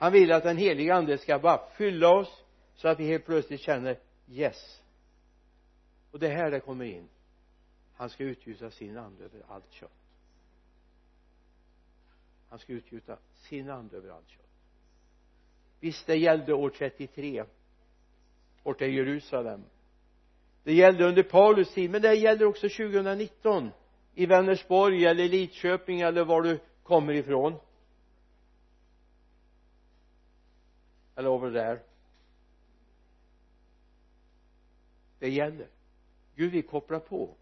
[0.02, 2.44] han vill att den heliga ande ska bara fylla oss
[2.76, 4.82] så att vi helt plötsligt känner yes.
[6.12, 7.08] Och det är här det kommer in.
[7.96, 9.92] Han ska utgjuta sin ande över allt kött.
[12.50, 14.50] Han ska utgjuta sin ande över allt kött.
[15.80, 17.44] Visst det gällde år 33
[18.64, 19.64] borta i Jerusalem.
[20.64, 23.70] Det gällde under Paulus tid men det gäller också 2019
[24.16, 27.56] i Vänersborg eller Lidköping eller var du kommer ifrån.
[31.15, 31.82] Eller over där?
[35.19, 35.67] Det gäller.
[36.36, 37.36] Gud vill koppla på.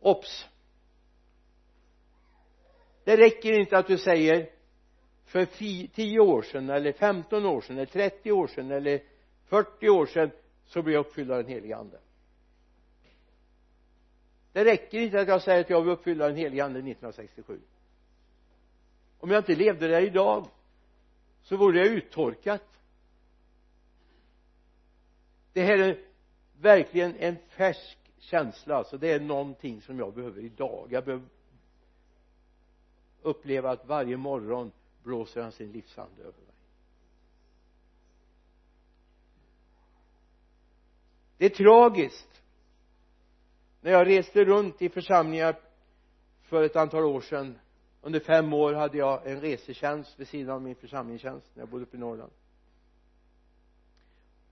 [0.00, 0.48] Obs
[3.04, 4.50] det räcker inte att du säger
[5.24, 5.44] för
[5.86, 9.02] tio år sedan eller 15 år sedan eller 30 år sedan eller
[9.44, 10.30] 40 år sedan
[10.66, 12.00] så blir jag uppfylld av den helige ande.
[14.52, 17.60] Det räcker inte att jag säger att jag vill uppfylla den helige ande 1967
[19.18, 20.48] om jag inte levde där idag
[21.42, 22.62] så vore det uttorkat.
[25.52, 26.04] Det här är
[26.60, 28.98] verkligen en färsk känsla alltså.
[28.98, 30.88] Det är någonting som jag behöver idag.
[30.90, 31.26] Jag behöver
[33.22, 34.72] uppleva att varje morgon
[35.02, 36.54] blåser han sin livsande över mig.
[41.36, 42.42] Det är tragiskt.
[43.80, 45.56] När jag reste runt i församlingar
[46.42, 47.58] för ett antal år sedan
[48.02, 51.82] under fem år hade jag en resetjänst vid sidan av min församlingstjänst när jag bodde
[51.82, 52.32] uppe i Norrland.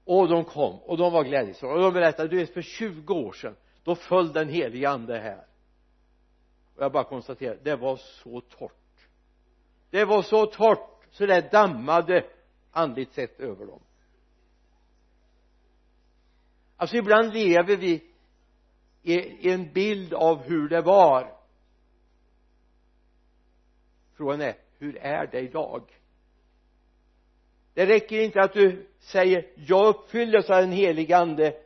[0.04, 3.32] Och de kom och de var glädjeslagna och de berättade du vet för 20 år
[3.32, 5.46] sedan då föll den helige ande här.
[6.76, 9.08] Och jag bara konstaterade det var så torrt.
[9.90, 12.26] Det var så torrt så det dammade
[12.70, 13.80] andligt sett över dem.
[16.76, 18.04] Alltså ibland lever vi
[19.02, 21.37] i en bild av hur det var
[24.18, 25.82] frågan är hur är det idag?
[27.74, 31.56] Det räcker inte att du säger jag uppfylldes av den helige ande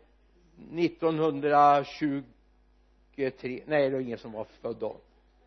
[0.78, 4.96] 1923 nej det var ingen som var född då.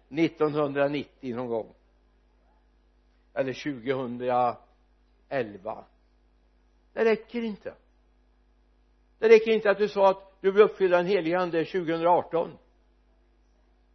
[0.10, 1.74] 1990 någon gång.
[3.34, 4.58] Eller 2011
[6.94, 7.74] det räcker inte.
[9.20, 12.58] Det räcker inte att du sa att du blev uppfylld av den helige ande 2018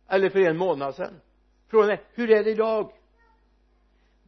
[0.08, 1.20] eller för en månad sedan.
[1.66, 2.92] Frågan är hur är det idag?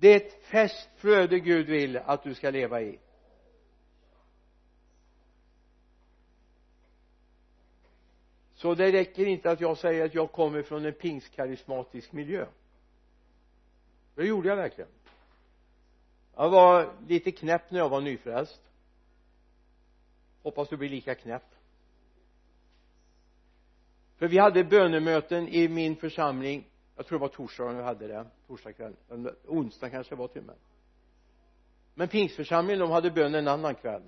[0.02, 2.98] Det är ett färskt flöde Gud vill att du ska leva i.
[8.54, 12.46] Så det räcker inte att jag säger att jag kommer från en pingstkarismatisk miljö.
[14.14, 14.90] Det gjorde jag verkligen.
[16.36, 18.70] Jag var lite knäpp när jag var nyfrälst.
[20.42, 21.54] Hoppas du blir lika knäpp.
[24.16, 28.26] För vi hade bönemöten i min församling jag tror det var torsdagen vi hade det
[28.46, 28.94] torsdag kväll
[29.46, 30.56] onsdag kanske det var till och med.
[31.94, 34.02] Men pingstförsamlingen de hade bön en annan kväll.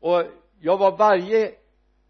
[0.00, 0.22] Och
[0.60, 1.54] jag var varje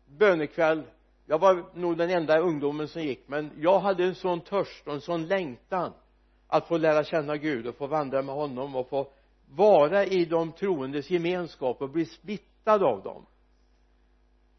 [0.07, 0.83] bönekväll
[1.27, 4.95] jag var nog den enda ungdomen som gick men jag hade en sån törst och
[4.95, 5.93] en sån längtan
[6.47, 9.09] att få lära känna Gud och få vandra med honom och få
[9.49, 13.27] vara i de troendes gemenskap och bli smittad av dem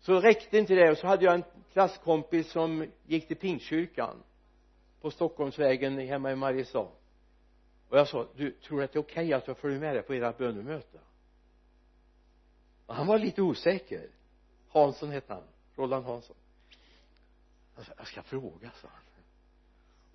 [0.08, 0.92] så räckte inte det.
[0.92, 1.44] Och så hade jag en
[1.74, 4.24] klasskompis som gick till pingstkyrkan
[5.02, 6.88] på Stockholmsvägen hemma i Mariestad.
[7.90, 10.04] Och jag sa du tror att det är okej okay att jag följer med dig
[10.04, 11.00] på ert bönemöte
[12.86, 14.10] och han var lite osäker.
[14.70, 15.44] Hansson hette han.
[15.76, 16.36] Roland Hansson.
[17.76, 19.02] Jag sa jag ska fråga sa han.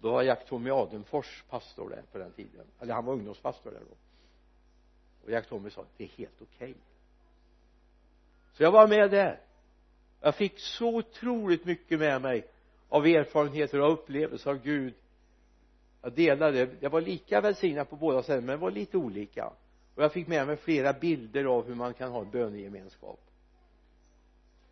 [0.01, 2.67] Då var Jack Tommy Adenfors pastor där på den tiden.
[2.81, 3.97] Eller han var ungdomspastor där då.
[5.25, 6.71] Och Jack Tommy sa det är helt okej.
[6.71, 6.75] Okay.
[8.53, 9.52] så jag var med där
[10.23, 12.47] jag fick så otroligt mycket med mig
[12.89, 14.95] av erfarenheter och upplevelser av Gud.
[16.03, 16.67] Jag delade.
[16.67, 19.53] Det var lika välsignat på båda ställen men det var lite olika.
[19.95, 23.21] Och jag fick med mig flera bilder av hur man kan ha en bönegemenskap.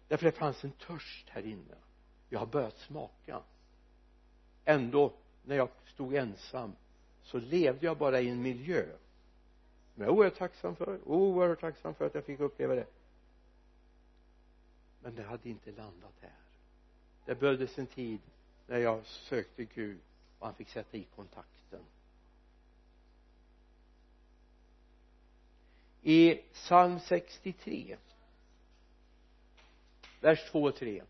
[0.09, 1.75] Därför det fanns en törst här inne.
[2.29, 3.41] Jag har börjat smaka.
[4.65, 5.13] Ändå
[5.45, 6.73] när jag stod ensam
[7.23, 8.85] så levde jag bara i en miljö.
[9.95, 12.87] Som jag är oerhört tacksam för oerhört tacksam för att jag fick uppleva det
[15.03, 16.33] men det hade inte landat här.
[17.27, 18.21] Det behövdes en tid
[18.67, 19.99] när jag sökte Gud
[20.39, 21.81] och han fick sätta i kontakten.
[26.03, 27.97] I psalm 63
[30.21, 31.03] vers 2 och 3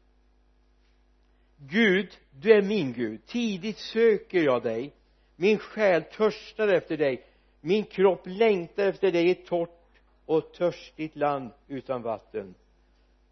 [1.56, 3.26] Gud, du är min Gud.
[3.26, 4.92] Tidigt söker jag dig.
[5.36, 7.26] Min själ törstar efter dig.
[7.60, 12.54] Min kropp längtar efter dig i ett torrt och törstigt land utan vatten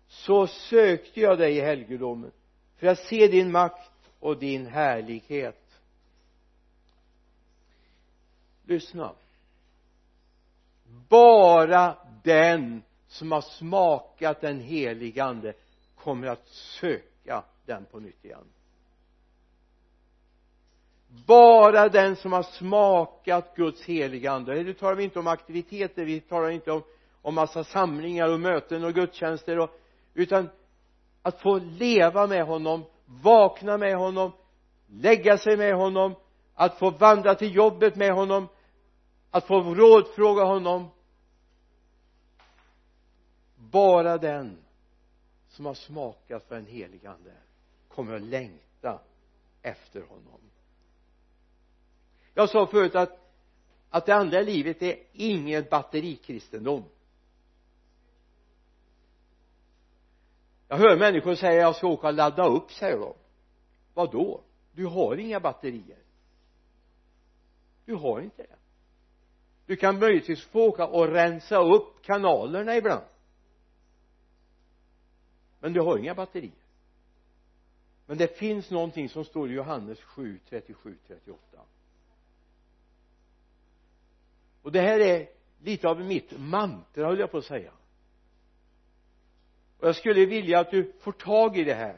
[0.09, 2.33] så sökte jag dig i helgedomen
[2.77, 3.90] för att se din makt
[4.21, 5.81] och din härlighet.
[8.64, 9.12] Lyssna.
[11.09, 15.53] Bara den som har smakat den helige ande
[15.94, 18.44] kommer att söka den på nytt igen.
[21.27, 26.21] Bara den som har smakat Guds heliga ande nu talar vi inte om aktiviteter vi
[26.21, 26.83] talar inte om
[27.23, 29.81] om massa samlingar och möten och gudstjänster och
[30.14, 30.49] utan
[31.23, 34.33] att få leva med honom vakna med honom
[34.87, 36.14] lägga sig med honom
[36.55, 38.49] att få vandra till jobbet med honom
[39.31, 40.88] att få rådfråga honom.
[43.57, 44.59] Bara den
[45.49, 47.33] som har smakat på en helige ande
[47.88, 49.01] kommer att längta
[49.62, 50.40] efter honom.
[52.35, 53.29] Jag sa förut att
[53.90, 56.85] att det andliga livet är ingen batterikristendom
[60.68, 63.14] jag hör människor säga jag ska åka och ladda upp säger de.
[63.94, 64.40] Vad då
[64.72, 65.99] du har inga batterier.
[67.84, 68.57] Du har inte det.
[69.66, 73.05] Du kan möjligtvis få åka och rensa upp kanalerna ibland.
[75.61, 76.53] Men du har inga batterier.
[78.07, 81.38] Men det finns någonting som står i Johannes 7, 37, 38
[84.68, 85.28] och det här är
[85.62, 87.72] lite av mitt mantra höll jag på att säga
[89.79, 91.97] och jag skulle vilja att du får tag i det här.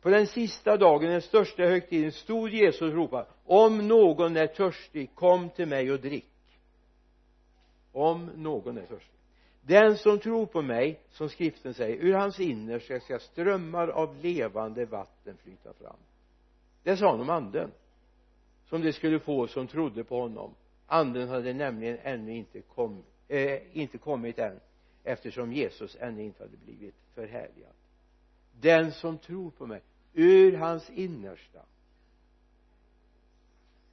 [0.00, 5.14] På den sista dagen, den största högtiden, stod Jesus och ropade om någon är törstig,
[5.14, 6.26] kom till mig och drick.
[7.92, 9.20] Om någon är törstig.
[9.62, 14.84] Den som tror på mig som skriften säger ur hans innersta ska strömmar av levande
[14.84, 15.96] vatten flyta fram.
[16.82, 17.70] Det sa han om anden
[18.68, 20.54] som de skulle få som trodde på honom.
[20.86, 24.60] Anden hade nämligen ännu inte, kom, eh, inte kommit än
[25.04, 27.72] eftersom Jesus ännu inte hade blivit förhärligad.
[28.60, 29.82] Den som tror på mig
[30.12, 31.60] ur hans innersta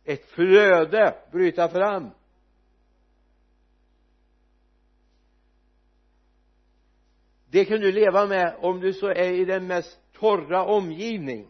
[0.08, 2.10] ett flöde bryta fram.
[7.50, 11.48] Det kan du leva med om du så är i den mest torra omgivning.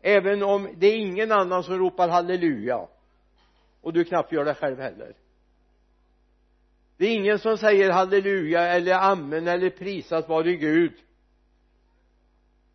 [0.00, 2.88] Även om det är ingen annan som ropar halleluja
[3.80, 5.14] och du knappt gör det själv heller
[7.02, 10.92] det är ingen som säger halleluja eller amen eller prisat vare Gud.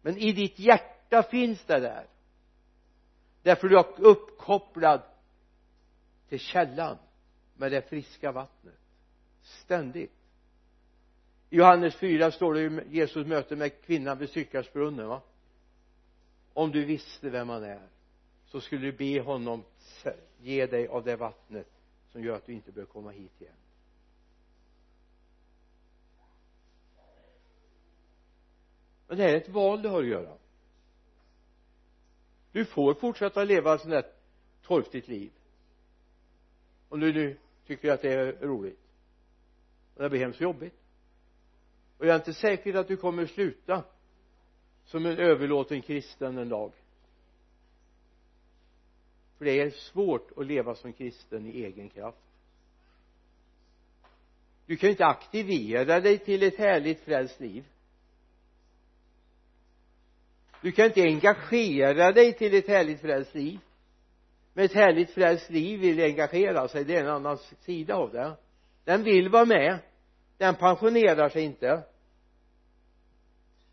[0.01, 2.07] Men i ditt hjärta finns det där.
[3.43, 5.01] Därför du är uppkopplad
[6.29, 6.97] till källan
[7.55, 8.79] med det friska vattnet.
[9.41, 10.11] Ständigt.
[11.49, 15.21] I Johannes 4 står det ju Jesus möte med kvinnan vid Sykarsbrunnen va?
[16.53, 17.87] Om du visste vem han är
[18.45, 19.63] så skulle du be honom
[20.39, 21.67] ge dig av det vattnet
[22.11, 23.53] som gör att du inte behöver komma hit igen.
[29.07, 30.37] Men det här är ett val du har att göra.
[32.51, 34.11] Du får fortsätta leva ett sånt där
[34.61, 35.31] torftigt liv.
[36.89, 38.79] Om du nu tycker att det är roligt.
[39.95, 40.75] Och det blir hemskt jobbigt.
[41.97, 43.83] Och jag är inte säker att du kommer sluta
[44.85, 46.71] som en överlåten kristen en dag.
[49.37, 52.17] För det är svårt att leva som kristen i egen kraft.
[54.65, 57.65] Du kan ju inte aktivera dig till ett härligt frälst liv
[60.61, 63.59] du kan inte engagera dig till ett härligt frälst liv.
[64.53, 66.83] Men ett härligt frälst liv vill engagera sig.
[66.83, 68.37] Det är en annan sida av det.
[68.83, 69.79] Den vill vara med.
[70.37, 71.83] Den pensionerar sig inte.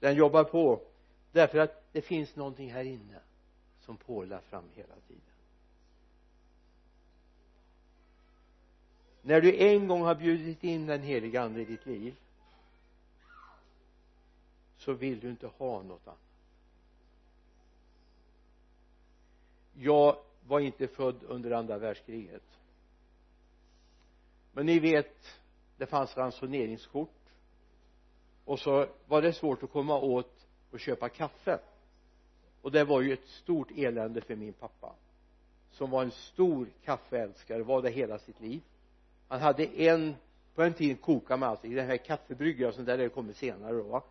[0.00, 0.80] Den jobbar på
[1.32, 3.20] därför att det finns någonting här inne
[3.80, 5.22] som pålar fram hela tiden.
[9.22, 12.14] När du en gång har bjudit in den heliga ande i ditt liv
[14.76, 16.33] så vill du inte ha något annat.
[19.74, 20.16] Jag
[20.46, 22.42] var inte född under andra världskriget.
[24.52, 25.40] Men ni vet
[25.76, 27.10] det fanns ransoneringskort.
[28.44, 31.58] Och så var det svårt att komma åt och köpa kaffe.
[32.62, 34.94] Och det var ju ett stort elände för min pappa
[35.70, 38.60] som var en stor kaffeälskare var det hela sitt liv.
[39.28, 40.14] Han hade en
[40.54, 43.72] på en tid kokade man alltid den här kaffebryggaren och sånt där det kommer senare
[43.72, 44.02] då va.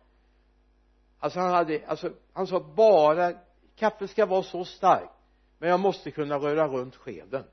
[1.18, 3.32] Alltså han hade alltså han sa bara
[3.76, 5.12] kaffet ska vara så starkt
[5.58, 7.44] men jag måste kunna röra runt skeden.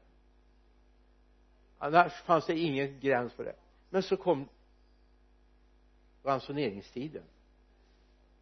[1.78, 3.56] Annars fanns det ingen gräns för det.
[3.90, 4.48] Men så kom
[6.24, 7.24] ransoneringstiden.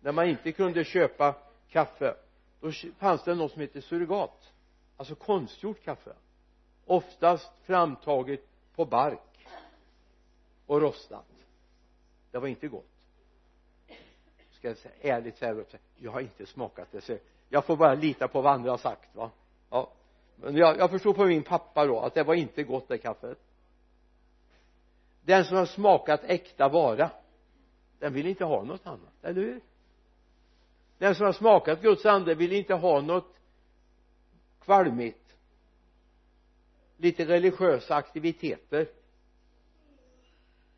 [0.02, 1.36] När man inte kunde köpa
[1.70, 2.16] kaffe
[2.62, 4.54] då fanns det något som hette surrogat.
[4.98, 6.14] Alltså konstgjort kaffe.
[6.86, 9.48] Oftast framtaget på bark
[10.66, 11.26] och rostat.
[12.32, 12.86] Det var inte gott.
[14.52, 15.64] Ska jag säga ärligt säga
[15.98, 17.18] jag har inte smakat det så
[17.50, 19.32] jag får bara lita på vad andra har sagt va?
[20.44, 23.40] Jag, jag förstod på min pappa då att det var inte gott det kaffet.
[25.22, 27.12] Den som har smakat äkta vara
[28.00, 29.62] den vill inte ha något annat, eller hur?
[30.98, 33.36] Den som har smakat Guds ande vill inte ha något
[34.60, 35.36] kvalmigt
[36.98, 38.88] lite religiösa aktiviteter.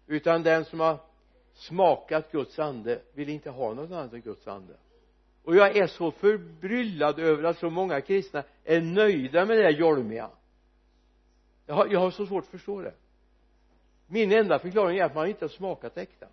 [0.07, 0.97] Utan den som har
[1.53, 4.73] smakat Guds ande vill inte ha något annat än Guds ande
[5.43, 9.69] och jag är så förbryllad över att så många kristna är nöjda med det där
[9.69, 10.29] jolmiga.
[11.65, 12.93] Jag har, jag har så svårt att förstå det.
[14.07, 16.27] Min enda förklaring är att man inte har smakat äkta.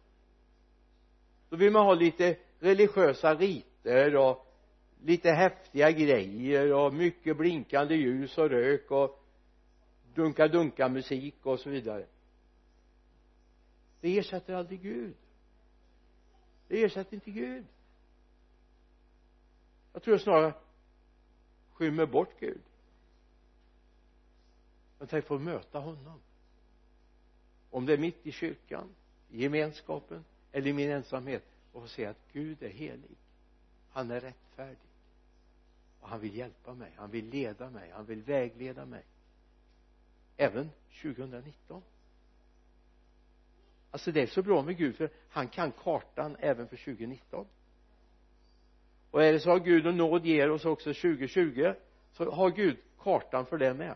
[1.49, 4.47] Då vill man ha lite religiösa riter och
[5.05, 9.25] lite häftiga grejer och mycket blinkande ljus och rök och
[10.15, 12.07] dunka dunka musik och så vidare.
[14.01, 15.15] Det ersätter aldrig Gud.
[16.69, 17.65] Det ersätter inte Gud
[19.99, 20.55] jag tror snarare
[21.73, 22.61] skymmer bort Gud.
[24.99, 26.21] Men tänk få möta honom.
[27.71, 28.89] Om det är mitt i kyrkan
[29.31, 33.17] i gemenskapen eller i min ensamhet och få se att Gud är helig.
[33.91, 34.79] Han är rättfärdig.
[36.01, 39.05] Och han vill hjälpa mig han vill leda mig han vill vägleda mig.
[40.37, 40.71] Även
[41.03, 41.83] 2019
[43.91, 47.47] alltså det är så bra med Gud för han kan kartan även för 2019
[49.19, 51.73] och är det så att Gud och nåd ger oss också 2020
[52.13, 53.95] så har Gud kartan för det med.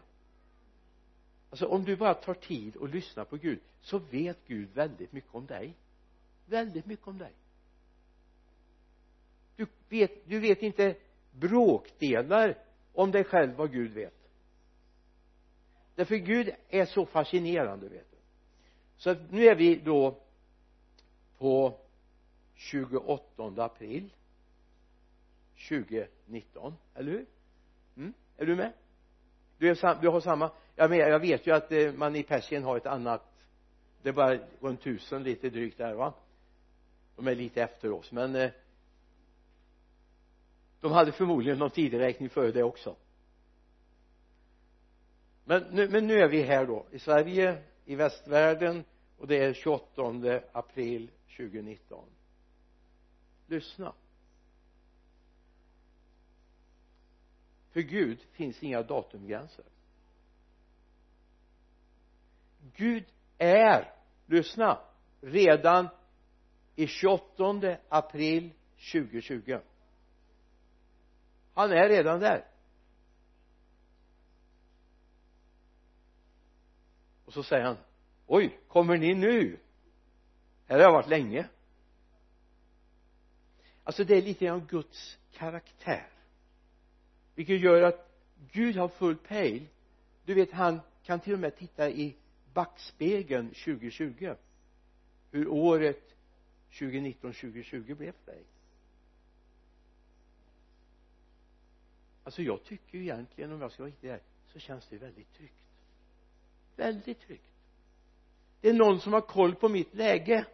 [1.51, 5.35] Alltså om du bara tar tid och lyssnar på Gud så vet Gud väldigt mycket
[5.35, 5.75] om dig.
[6.47, 7.33] Väldigt mycket om dig.
[9.57, 10.97] Du vet, du vet inte
[11.31, 12.59] bråkdelar
[12.93, 14.29] om dig själv vad Gud vet.
[15.95, 18.17] Därför Gud är så fascinerande vet du.
[18.97, 20.21] Så att nu är vi då
[21.39, 21.79] på
[22.55, 24.11] 28 april.
[25.69, 27.27] 2019 eller hur?
[27.97, 28.13] Mm?
[28.37, 28.73] är du med?
[29.59, 32.65] Du, är, du har samma jag, med, jag vet ju att eh, man i Persien
[32.65, 33.29] har ett annat
[34.03, 36.15] det är bara runt tusen lite drygt där va?
[37.17, 38.51] De är lite efter oss men eh,
[40.81, 42.97] de hade förmodligen någon tideräkning före det också.
[45.45, 48.85] Men nu, men nu är vi här då i Sverige i västvärlden
[49.19, 52.05] och det är 28 april 2019
[53.47, 53.93] lyssna.
[57.73, 59.65] För Gud finns inga datumgränser.
[62.77, 63.05] Gud
[63.39, 63.95] är
[64.27, 64.81] lyssna
[65.21, 65.89] redan
[66.77, 68.53] i 28 april
[68.93, 69.59] 2020
[71.55, 72.45] han är redan där.
[77.25, 77.77] Och så säger han
[78.27, 79.59] oj kommer ni nu?
[80.67, 81.49] Här har jag varit länge.
[83.85, 86.09] Alltså det är lite grann Guds karaktär
[87.35, 88.09] vilket gör att
[88.53, 89.69] Gud har full pejl.
[90.25, 92.17] Du vet han kan till och med titta i
[92.55, 94.35] backspegeln 2020
[95.31, 96.15] hur året
[96.79, 98.43] 2019 2020 blev för dig.
[102.25, 104.23] Alltså jag tycker ju egentligen om jag ska vara riktigt ärlig
[104.53, 105.55] så känns det väldigt tryggt.
[106.77, 107.53] Väldigt tryggt.
[108.61, 110.45] Det är någon som har koll på mitt läge.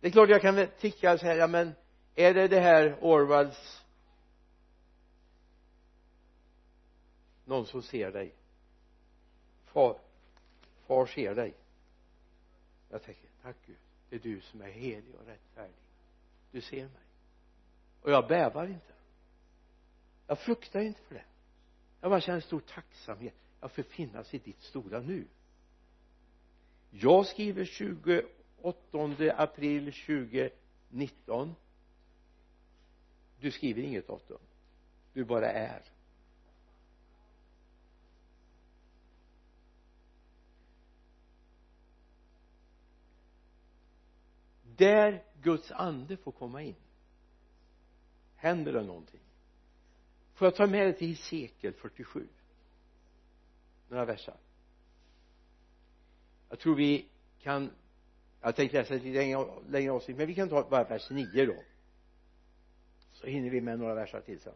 [0.00, 1.72] Det är klart jag kan tycka så här ja men
[2.14, 3.81] är det det här Orwells
[7.44, 8.34] någon som ser dig.
[9.64, 9.98] Far.
[10.86, 11.54] Far ser dig.
[12.90, 13.76] Jag tänker tack Gud.
[14.08, 15.74] Det är du som är helig och rättfärdig.
[16.50, 17.02] Du ser mig.
[18.02, 18.92] Och jag bävar inte.
[20.26, 21.24] Jag fruktar inte för det.
[22.00, 23.34] Jag bara känner stor tacksamhet.
[23.60, 25.24] Jag får finnas i ditt stora nu.
[26.90, 31.54] Jag skriver 28 april 2019
[33.42, 34.38] du skriver inget datum
[35.12, 35.82] du bara är.
[44.76, 46.74] Där Guds ande får komma in
[48.36, 49.20] händer det någonting.
[50.34, 52.28] Får jag ta med dig till Hesekiel 47
[53.88, 54.36] några versar.
[56.48, 57.08] Jag tror vi
[57.42, 57.70] kan
[58.42, 61.54] jag tänkte läsa lite längre, längre avsnitt men vi kan ta bara vers 9 då.
[63.12, 64.54] Så hinner vi med några versar till sen.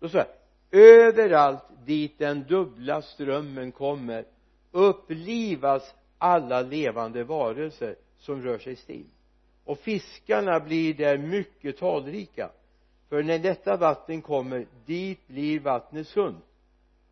[0.00, 4.24] Då står det överallt dit den dubbla strömmen kommer
[4.70, 9.06] upplivas alla levande varelser som rör sig still
[9.68, 12.50] och fiskarna blir där mycket talrika.
[13.08, 16.44] För när detta vatten kommer dit blir vattnet sunt.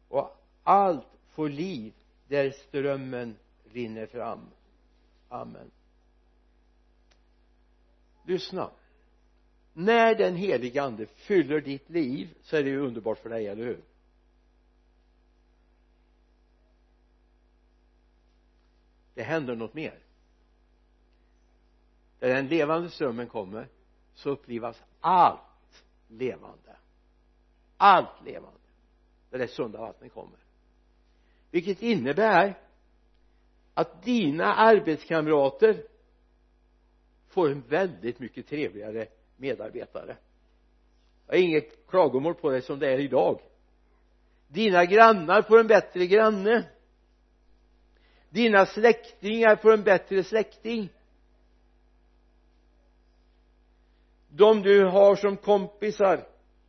[0.08, 1.92] Och allt får liv
[2.28, 3.36] där strömmen
[3.72, 4.40] rinner fram.
[5.28, 5.70] Amen.
[8.26, 8.70] Lyssna.
[9.72, 13.64] När den helige ande fyller ditt liv så är det ju underbart för dig, eller
[13.64, 13.80] hur?
[19.14, 20.05] Det händer något mer
[22.28, 23.68] där den levande strömmen kommer
[24.14, 26.76] så upplivas allt levande.
[27.76, 28.58] Allt levande.
[29.30, 30.38] Där det sunda vattnet kommer.
[31.50, 32.58] Vilket innebär
[33.74, 35.82] att dina arbetskamrater
[37.28, 39.06] får en väldigt mycket trevligare
[39.36, 40.16] medarbetare.
[41.26, 43.40] Jag har inget klagomål på det som det är idag.
[44.48, 46.68] Dina grannar får en bättre granne.
[48.30, 50.90] Dina släktingar får en bättre släkting.
[54.36, 56.26] De du har som kompisar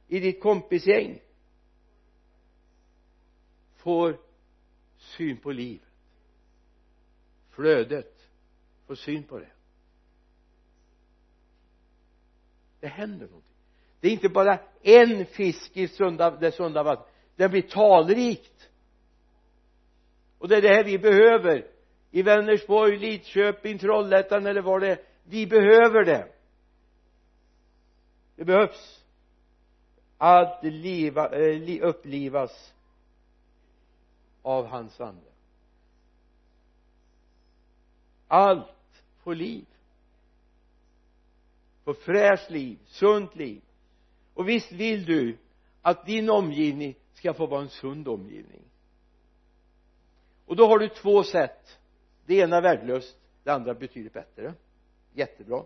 [0.07, 1.21] i ditt kompisgäng
[3.75, 4.19] får
[4.97, 5.87] syn på livet.
[7.49, 8.29] Flödet
[8.87, 9.51] får syn på det.
[12.79, 13.55] Det händer någonting.
[13.99, 17.13] Det är inte bara en fisk i sunda, det sunda vattnet.
[17.35, 18.69] Det blir talrikt.
[20.37, 21.67] Och det är det här vi behöver.
[22.11, 24.99] I Vänersborg, Lidköping, Trollhättan eller var det är.
[25.23, 26.36] Vi behöver det
[28.37, 29.03] det behövs.
[30.17, 32.73] Allt liva, eh, upplivas
[34.41, 35.31] av hans ande.
[38.27, 39.65] Allt får liv.
[41.83, 43.61] Får fräscht liv, sunt liv.
[44.33, 45.37] Och visst vill du
[45.81, 48.63] att din omgivning ska få vara en sund omgivning.
[50.45, 51.79] Och då har du två sätt.
[52.25, 54.53] Det ena värdelöst det andra betydligt bättre.
[55.13, 55.65] Jättebra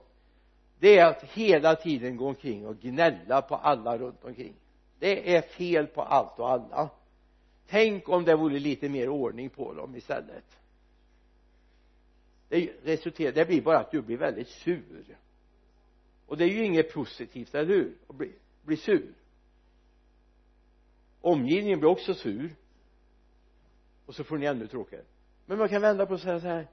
[0.82, 4.54] det är att hela tiden gå omkring och gnälla på alla runt omkring.
[5.00, 6.90] Det är fel på allt och alla.
[7.68, 10.58] Tänk om det vore lite mer ordning på dem istället.
[12.50, 15.18] Det resulterar det blir bara att du blir väldigt sur.
[16.26, 17.98] Och det är ju inget positivt, eller hur?
[18.08, 19.14] Att bli, bli sur.
[21.22, 22.56] Omgivningen blir också sur.
[24.06, 25.06] Och så får ni ännu tråkigare.
[25.46, 26.68] Men man kan vända på och säga så här.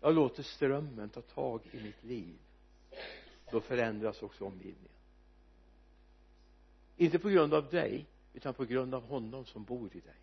[0.00, 2.38] Jag låter strömmen ta tag i mitt liv
[3.52, 4.88] då förändras också omgivningen.
[6.96, 10.14] Inte på grund av dig utan på grund av honom som bor i dig.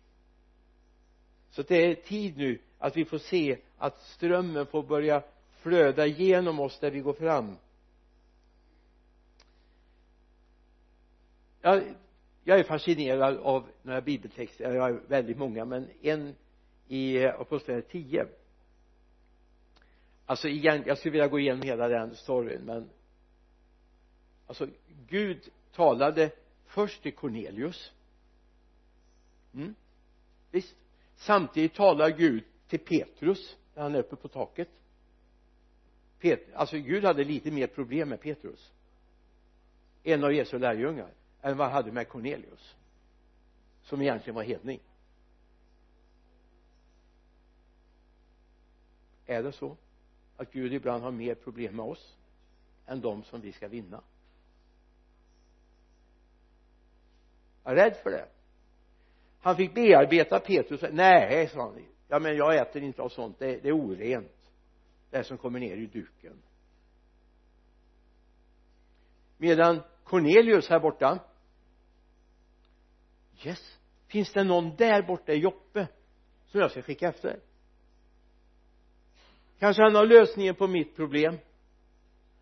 [1.50, 6.60] Så det är tid nu att vi får se att strömmen får börja flöda genom
[6.60, 7.56] oss där vi går fram.
[11.60, 11.94] Jag,
[12.44, 16.34] jag är fascinerad av några bibeltexter, jag har väldigt många men en
[16.88, 18.26] i apostlagärningarna 10
[20.26, 22.90] alltså igen, jag skulle vilja gå igenom hela den storyn men
[24.50, 24.68] alltså
[25.08, 26.30] Gud talade
[26.66, 27.92] först till Cornelius.
[29.54, 29.74] Mm.
[30.50, 30.76] visst.
[31.16, 34.68] Samtidigt talar Gud till Petrus när han är uppe på taket.
[36.20, 38.72] Pet, alltså Gud hade lite mer problem med Petrus.
[40.02, 41.10] En av Jesu lärjungar
[41.42, 42.76] än vad han hade med Cornelius
[43.82, 44.80] som egentligen var hedning.
[49.26, 49.76] Är det så
[50.36, 52.16] att Gud ibland har mer problem med oss
[52.86, 54.02] än de som vi ska vinna?
[57.64, 58.28] Jag är rädd för det.
[59.40, 60.80] Han fick bearbeta Petrus.
[60.92, 61.84] Nej sa han.
[62.08, 63.38] Ja men jag äter inte av sånt.
[63.38, 64.32] Det, det är orent.
[65.10, 66.42] Det som kommer ner i duken.
[69.36, 71.18] Medan Cornelius här borta.
[73.44, 73.78] Yes.
[74.06, 75.88] Finns det någon där borta i Joppe
[76.46, 77.40] som jag ska skicka efter?
[79.58, 81.38] Kanske han har lösningen på mitt problem.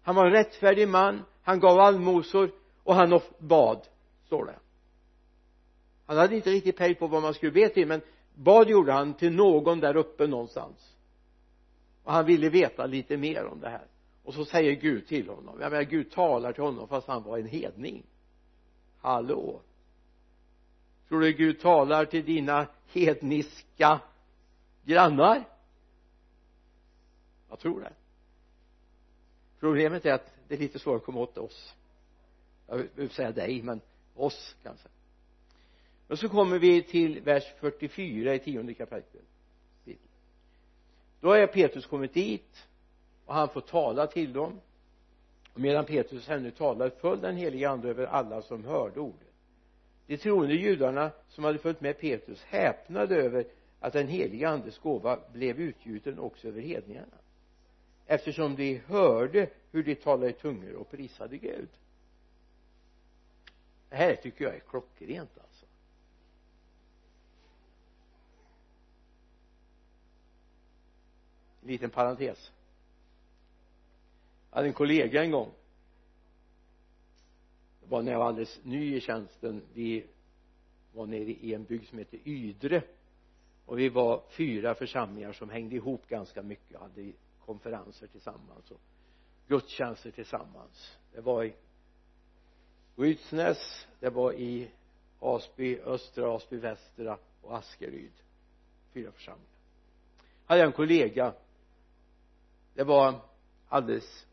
[0.03, 1.25] Han var en rättfärdig man.
[1.43, 2.51] Han gav allmosor
[2.83, 3.89] och han bad
[4.27, 4.59] står det
[6.09, 8.01] han hade inte riktigt pejl på vad man skulle be till men
[8.35, 10.97] bad gjorde han till någon där uppe någonstans?
[12.05, 13.87] Och han ville veta lite mer om det här.
[14.25, 15.61] Och så säger Gud till honom.
[15.61, 18.03] Jag menar Gud talar till honom fast han var en hedning.
[19.01, 19.61] Hallå?
[21.09, 24.01] Tror du Gud talar till dina hedniska
[24.85, 25.45] grannar?
[27.49, 27.93] Jag tror det.
[29.61, 31.75] Problemet är att det är lite svårt att komma åt oss.
[32.67, 33.81] Jag vill säga dig men
[34.15, 34.89] oss kanske
[36.09, 39.25] och så kommer vi till vers 44 i tionde kapitlet.
[41.21, 42.69] Då är Petrus kommit dit
[43.25, 44.61] och han får tala till dem.
[45.53, 49.29] Och medan Petrus ännu talade föll den helige ande över alla som hörde ordet.
[50.07, 53.47] De troende judarna som hade följt med Petrus häpnade över
[53.81, 57.19] att den helige andes gåva blev utgjuten också över hedningarna
[58.07, 61.69] eftersom de hörde hur de talade i tungor och prisade Gud.
[63.89, 65.59] Det här tycker jag är klockrent alltså
[71.58, 72.53] en liten parentes.
[74.51, 75.51] Jag hade en kollega en gång.
[77.81, 79.63] Det var när jag var alldeles ny i tjänsten.
[79.73, 80.07] Vi
[80.93, 82.83] var nere i en bygd som heter Ydre.
[83.67, 86.77] Och vi var fyra församlingar som hängde ihop ganska mycket.
[86.77, 87.13] Och hade
[87.47, 88.81] konferenser tillsammans och
[89.49, 90.99] gudstjänster tillsammans.
[91.13, 91.55] Det var i
[92.97, 94.71] Rydsnäs det var i
[95.21, 98.13] Asby, Östra Asby, Västra och Askeryd.
[98.93, 99.53] Fyra församlingar.
[100.47, 101.35] Hade jag en kollega
[102.79, 103.21] det var
[103.69, 104.27] alldeles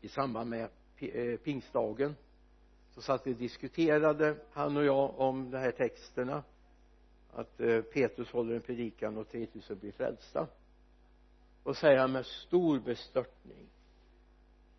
[0.00, 2.16] i samband med eh, pingstdagen.
[2.90, 6.42] Så satt vi och diskuterade han och jag om de här texterna.
[7.32, 10.48] Att eh, Petrus håller en predikan och 3000 blir frälsta.
[11.62, 13.68] Och säger han med stor bestörtning.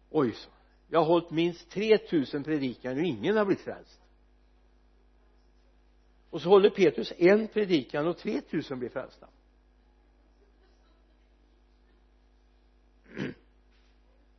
[0.09, 0.49] Oj så.
[0.87, 4.01] Jag har hållit minst 3000 predikan och ingen har blivit frälst.
[6.29, 9.27] Och så håller Petrus en predikan och 3000 blir frälsta.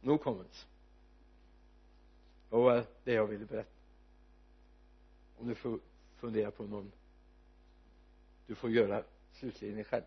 [0.08, 0.66] No comments
[2.50, 3.70] och eh, det jag ville berätta.
[5.38, 5.80] Om du får
[6.16, 6.92] fundera på någon.
[8.46, 10.04] Du får göra slutledningen själv.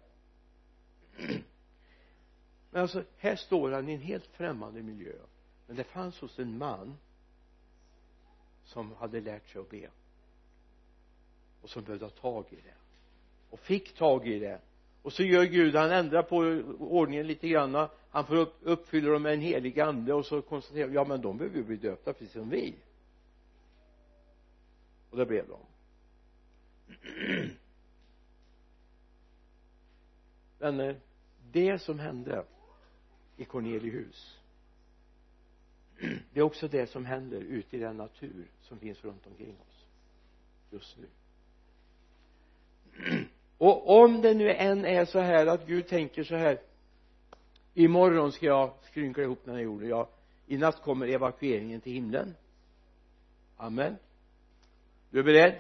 [2.72, 5.14] Men alltså här står han i en helt främmande miljö.
[5.68, 6.98] Men det fanns hos en man
[8.64, 9.90] som hade lärt sig att be.
[11.62, 12.76] Och som behövde ha tag i det.
[13.50, 14.62] Och fick tag i det
[15.02, 16.38] och så gör Gud, han ändrar på
[16.80, 17.88] ordningen lite grann.
[18.10, 21.38] Han får upp, uppfylla dem med en helig ande och så konstaterar ja men de
[21.38, 22.76] behöver ju bli döpta precis som vi.
[25.10, 25.60] Och det blev de.
[30.60, 31.00] Vänner
[31.52, 32.46] det som hände
[33.38, 34.40] i Cornelius
[36.34, 39.86] det är också det som händer ute i den natur som finns runt omkring oss
[40.70, 41.08] just nu.
[43.62, 46.60] och om det nu än är så här att Gud tänker så här
[47.74, 49.90] imorgon ska jag skrynkla ihop den här jorden.
[49.90, 50.10] Ja
[50.48, 52.36] i natt kommer evakueringen till himlen.
[53.58, 53.98] Amen.
[55.10, 55.56] Du är beredd?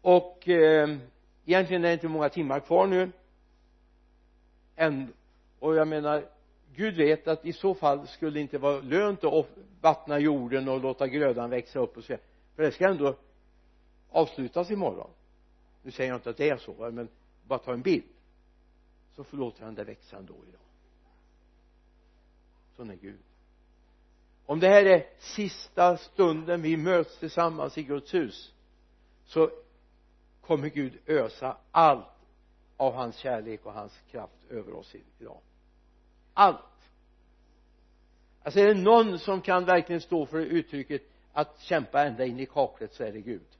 [0.00, 0.96] Och eh,
[1.44, 3.12] egentligen är det inte många timmar kvar nu.
[4.76, 5.12] Än
[5.58, 6.24] och jag menar
[6.74, 9.46] Gud vet att i så fall skulle det inte vara lönt att
[9.80, 12.16] vattna jorden och låta grödan växa upp och så
[12.56, 13.16] för det ska ändå
[14.10, 15.10] avslutas imorgon.
[15.82, 17.08] Nu säger jag inte att det är så men
[17.46, 18.04] bara ta en bild.
[19.16, 20.60] Så förlåter han det växa ändå idag.
[22.76, 23.18] Sån är Gud.
[24.46, 28.52] Om det här är sista stunden vi möts tillsammans i Guds hus
[29.24, 29.50] så
[30.40, 32.06] kommer Gud ösa allt
[32.76, 35.38] av hans kärlek och hans kraft över oss idag.
[36.34, 36.58] Allt.
[38.42, 41.02] Alltså är det någon som kan verkligen stå för uttrycket
[41.32, 43.57] att kämpa ända in i kaklet så är det Gud.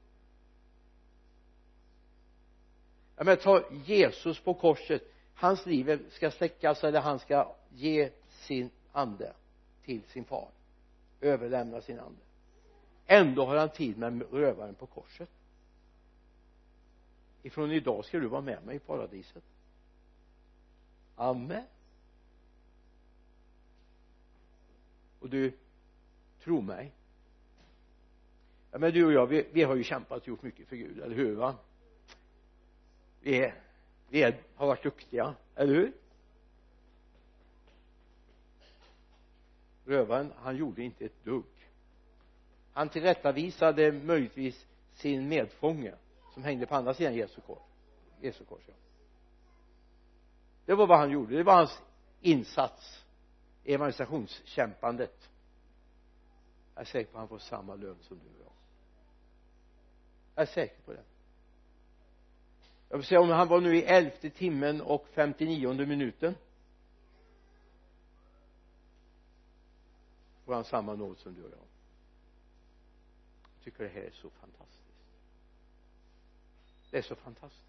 [3.18, 5.02] Jag menar ta Jesus på korset.
[5.34, 9.32] Hans liv ska släckas eller han ska ge sin ande
[9.84, 10.48] till sin far.
[11.20, 12.20] Överlämna sin ande.
[13.06, 15.28] Ändå har han tid med rövaren på korset.
[17.42, 19.44] Ifrån idag ska du vara med mig i paradiset.
[21.16, 21.64] Amen.
[25.20, 25.52] Och du
[26.44, 26.92] tro mig.
[28.70, 31.00] Ja men du och jag vi, vi har ju kämpat och gjort mycket för Gud,
[31.00, 31.56] eller hur va?
[33.20, 33.54] Vi är,
[34.08, 35.92] vi är, har varit duktiga, eller hur?
[39.84, 41.44] Rövaren han gjorde inte ett dugg.
[42.72, 45.94] Han tillrättavisade möjligtvis sin medfånge
[46.34, 47.58] som hängde på andra sidan Jesu kors
[48.20, 48.74] Jesu kors ja.
[50.66, 51.36] Det var vad han gjorde.
[51.36, 51.82] Det var hans
[52.20, 53.04] insats
[53.64, 55.30] evangelisationskämpandet.
[56.74, 58.52] Jag är säker på att han får samma lön som du och jag.
[60.34, 61.04] Jag är säker på det
[62.88, 66.34] jag vill säga om han var nu i elfte timmen och femtionionde minuten.
[70.44, 71.58] Får han samma nåd som du och jag?
[73.56, 74.78] Jag tycker det här är så fantastiskt.
[76.90, 77.64] Det är så fantastiskt.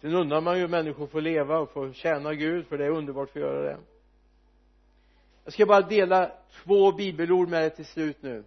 [0.00, 2.90] Sen undrar man ju hur människor får leva och får tjäna Gud för det är
[2.90, 3.78] underbart för att göra det.
[5.44, 8.44] Jag ska bara dela två bibelord med dig till slut nu.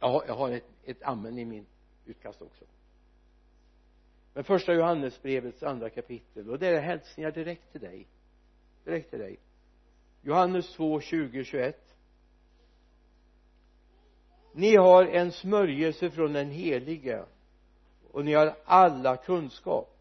[0.00, 1.66] Jag har, jag har ett, ett amen i min
[2.06, 2.64] utkast också
[4.40, 8.06] men första Johannesbrevets andra kapitel och det är hälsningar direkt till dig.
[8.84, 9.38] Direkt till dig.
[10.22, 11.96] Johannes 2, 20, 21
[14.52, 17.24] ni har en smörjelse från den helige
[18.10, 19.98] och ni har alla kunskap.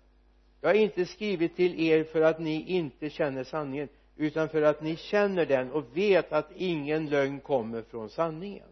[0.61, 4.81] Jag har inte skrivit till er för att ni inte känner sanningen utan för att
[4.81, 8.69] ni känner den och vet att ingen lögn kommer från sanningen.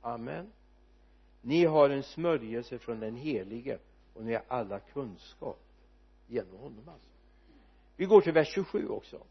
[0.00, 0.52] Amen.
[1.40, 3.78] Ni har en smörjelse från den helige
[4.14, 5.60] och ni har alla kunskap
[6.26, 7.08] genom honom alltså.
[7.96, 9.22] Vi går till vers 27 också.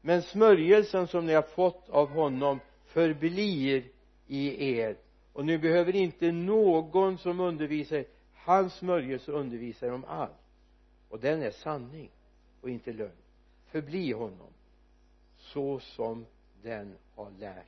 [0.00, 3.90] Men smörjelsen som ni har fått av honom förblir
[4.26, 4.96] i er.
[5.32, 8.04] Och ni behöver inte någon som undervisar.
[8.34, 10.32] Hans smörjelse undervisar om allt.
[11.08, 12.10] Och den är sanning
[12.60, 13.12] och inte lögn.
[13.66, 14.52] Förbli honom
[15.38, 16.26] så som
[16.62, 17.66] den har lärt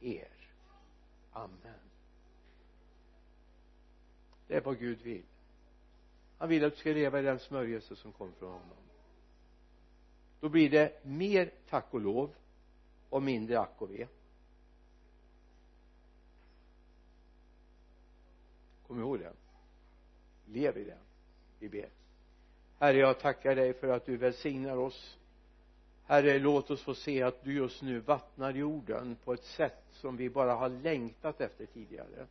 [0.00, 0.28] er.
[1.32, 1.80] Amen.
[4.46, 5.22] Det är vad Gud vill
[6.40, 8.76] han vill att du ska leva i den smörjelse som kommer från honom.
[10.40, 12.30] Då blir det mer tack och lov
[13.08, 14.06] och mindre ack och ve.
[18.86, 19.32] Kom ihåg det.
[20.46, 20.98] Lev i den
[21.58, 21.88] vi ber.
[22.78, 25.18] Herre jag tackar dig för att du välsignar oss.
[26.04, 30.16] Herre låt oss få se att du just nu vattnar jorden på ett sätt som
[30.16, 32.26] vi bara har längtat efter tidigare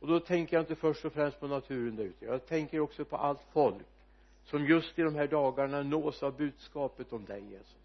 [0.00, 2.24] och då tänker jag inte först och främst på naturen där ute.
[2.24, 3.84] Jag tänker också på allt folk
[4.44, 7.76] som just i de här dagarna nås av budskapet om dig Jesus.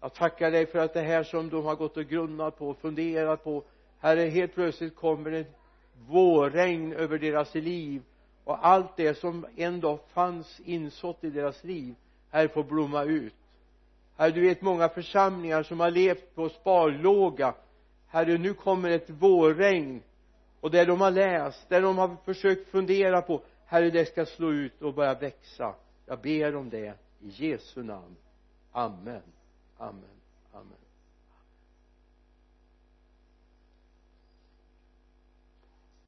[0.00, 2.78] Jag tackar dig för att det här som de har gått och grunnat på och
[2.78, 3.62] funderat på
[3.98, 5.46] herre helt plötsligt kommer det
[6.08, 8.02] vårregn över deras liv.
[8.44, 11.94] Och allt det som en dag fanns insått i deras liv
[12.30, 13.34] här får blomma ut.
[14.16, 17.54] Herre du vet många församlingar som har levt på sparlåga.
[18.06, 20.02] Herre nu kommer ett vårregn
[20.66, 24.52] och det de har läst det de har försökt fundera på herre det ska slå
[24.52, 25.74] ut och börja växa.
[26.06, 28.16] Jag ber om det i Jesu namn.
[28.72, 29.22] Amen.
[29.78, 30.20] Amen.
[30.52, 30.85] Amen.